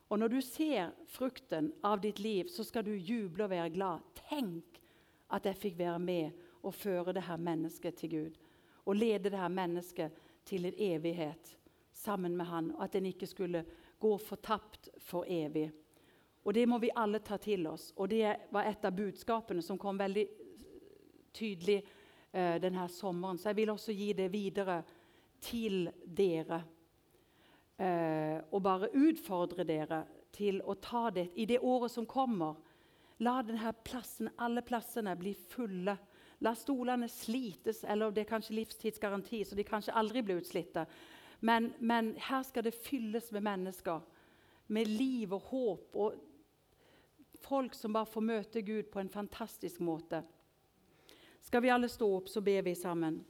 [0.09, 4.03] Og når du ser frukten av ditt liv, så skal du juble og være glad.
[4.29, 4.81] Tenk
[5.31, 6.31] at jeg fikk være med
[6.63, 8.44] og føre dette mennesket til Gud
[8.85, 10.13] og lede det her mennesket
[10.45, 11.57] til en evighet
[11.93, 13.65] sammen med han, og at en ikke skulle
[14.01, 15.71] gå fortapt for evig.
[16.45, 17.93] Og Det må vi alle ta til oss.
[17.97, 20.27] Og Det var et av budskapene som kom veldig
[21.33, 21.79] tydelig
[22.33, 23.39] eh, denne sommeren.
[23.39, 24.83] Så jeg vil også gi det videre
[25.41, 26.61] til dere.
[27.79, 30.05] Eh, og bare utfordre dere
[30.35, 32.55] til å ta det i det året som kommer.
[33.25, 35.97] La denne plassen, alle plassene bli fulle
[36.43, 40.87] La stolene slites, eller det er kanskje livstidsgaranti, så de kanskje aldri blir utslitte.
[41.41, 44.01] Men, men her skal det fylles med mennesker,
[44.67, 45.97] med liv og håp.
[45.97, 46.15] Og
[47.45, 50.23] folk som bare får møte Gud på en fantastisk måte.
[51.45, 53.21] Skal vi alle stå opp, så ber vi sammen.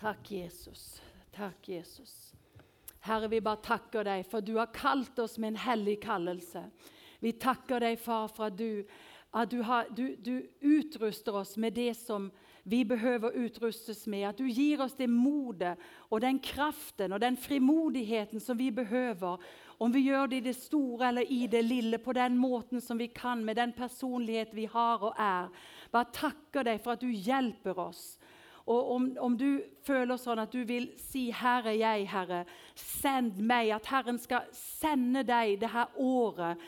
[0.00, 1.02] Takk, Jesus.
[1.36, 2.32] Takk, Jesus.
[3.00, 6.66] Herre, vi bare takker deg for du har kalt oss med en hellig kallelse.
[7.20, 8.84] Vi takker deg, far, for at du,
[9.32, 12.30] at du, har, du, du utruster oss med det som
[12.64, 14.28] vi behøver utrustes med.
[14.28, 15.76] At du gir oss det modet
[16.10, 19.40] og den kraften og den frimodigheten som vi behøver.
[19.80, 22.98] Om vi gjør det i det store eller i det lille, på den måten som
[23.00, 25.48] vi kan, med den personlighet vi har og er.
[25.92, 28.18] Bare takker deg for at du hjelper oss.
[28.70, 32.44] Og om, om, du føler sånn at du vil si 'Her er jeg, Herre.
[32.74, 36.60] Send meg.' At Herren skal sende deg det her året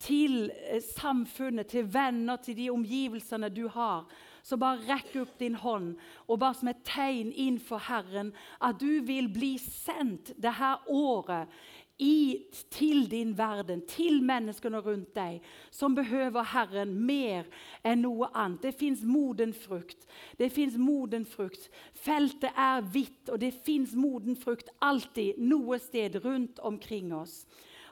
[0.00, 4.08] til eh, samfunnet, til venner, til de omgivelsene du har.
[4.42, 8.80] Så bare rekk opp din hånd, og bare som et tegn inn for Herren at
[8.80, 11.52] du vil bli sendt det her året
[12.00, 15.40] i, til din verden, til menneskene rundt deg,
[15.70, 17.48] som behøver Herren mer
[17.84, 18.62] enn noe annet.
[18.64, 20.06] Det fins moden frukt.
[20.40, 21.68] Det fins moden frukt.
[21.92, 27.44] Feltet er hvitt, og det fins moden frukt alltid noe sted rundt omkring oss.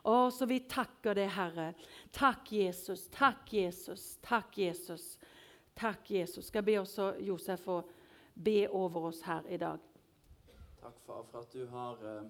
[0.08, 1.72] Å, så vi takker det, Herre.
[2.14, 3.08] Takk, Jesus.
[3.12, 4.14] Takk, Jesus.
[4.24, 5.18] Takk, Jesus.
[5.76, 6.48] Takk, Jesus.
[6.48, 7.82] Skal be også Josef å
[8.34, 9.82] be over oss her i dag.
[10.80, 12.20] Takk, far, for at du har uh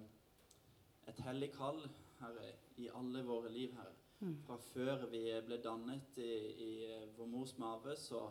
[1.09, 1.81] et hellig kall,
[2.19, 3.95] Herre, i alle våre liv, Herre.
[4.19, 4.35] Mm.
[4.43, 6.33] Fra før vi ble dannet i,
[6.65, 8.25] i eh, vår mors mage, så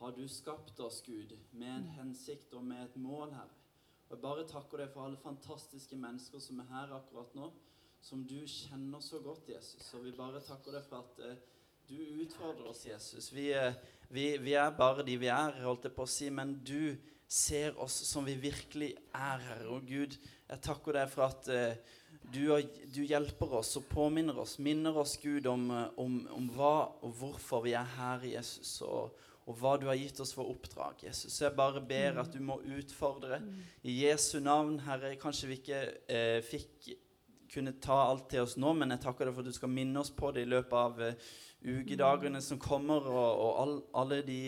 [0.00, 1.94] har du skapt oss, Gud, med en mm.
[1.98, 3.62] hensikt og med et mål, Herre.
[4.06, 7.50] Og Jeg bare takker deg for alle fantastiske mennesker som er her akkurat nå,
[8.06, 9.88] som du kjenner så godt, Jesus.
[9.98, 11.32] Og vi bare takker deg for at uh,
[11.88, 13.32] du utfordrer oss, Jesus.
[13.34, 13.74] Vi, uh,
[14.08, 16.94] vi, vi, er bare de vi er, holdt jeg på å si, men du
[17.26, 19.66] ser oss som vi virkelig er, Herre.
[19.74, 20.14] Og Gud,
[20.46, 21.96] jeg takker deg for at uh,
[22.32, 22.48] du,
[22.94, 26.74] du, hjelper oss og påminner oss, minner oss, Gud, om, eh, om, om hva
[27.04, 29.16] og hvorfor vi er her, Jesus, og,
[29.46, 31.06] og, hva du har gitt oss for oppdrag.
[31.06, 31.32] Jesus.
[31.32, 33.40] Så jeg bare ber at du må utfordre.
[33.86, 36.94] I Jesu navn, Herre, kanskje vi ikke eh, fikk
[37.52, 40.00] kunne ta alt til oss nå, men jeg takker deg for at du skal minne
[40.02, 41.28] oss på det i løpet av uh,
[41.62, 44.40] ukedagene som kommer, og, og all, alle de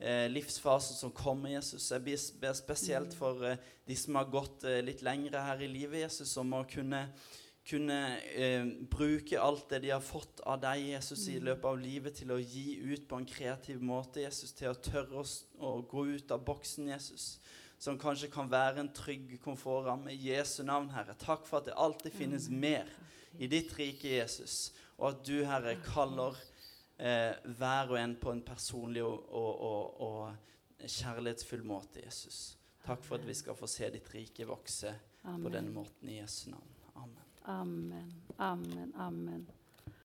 [0.00, 1.90] eh, livsfasen som kommer, Jesus.
[1.92, 2.02] Jeg
[2.40, 6.32] ber spesielt for eh, de som har gått eh, litt lengre her i livet, Jesus,
[6.40, 7.04] om å kunne,
[7.68, 8.00] kunne
[8.32, 12.34] eh, bruke alt det de har fått av deg, Jesus, i løpet av livet, til
[12.34, 15.26] å gi ut på en kreativ måte, Jesus, til å tørre å,
[15.60, 17.34] å gå ut av boksen, Jesus
[17.80, 20.12] som kanskje kan være en trygg komfortramme.
[20.12, 21.14] I Jesu navn, Herre.
[21.16, 22.84] Takk for at det alltid finnes mer
[23.40, 24.74] i ditt rike, Jesus.
[24.98, 26.36] Og at du, Herre, kaller
[27.00, 30.48] hver og en på en personlig og, og, og, og,
[30.80, 32.58] kjærlighetsfull måte, Jesus.
[32.84, 34.92] Takk for at vi skal få se ditt rike vokse
[35.22, 35.44] Amen.
[35.44, 36.76] på denne måten i Jesu navn.
[36.94, 37.32] Amen.
[37.44, 38.12] Amen.
[38.38, 38.92] Amen.
[38.96, 39.48] Amen.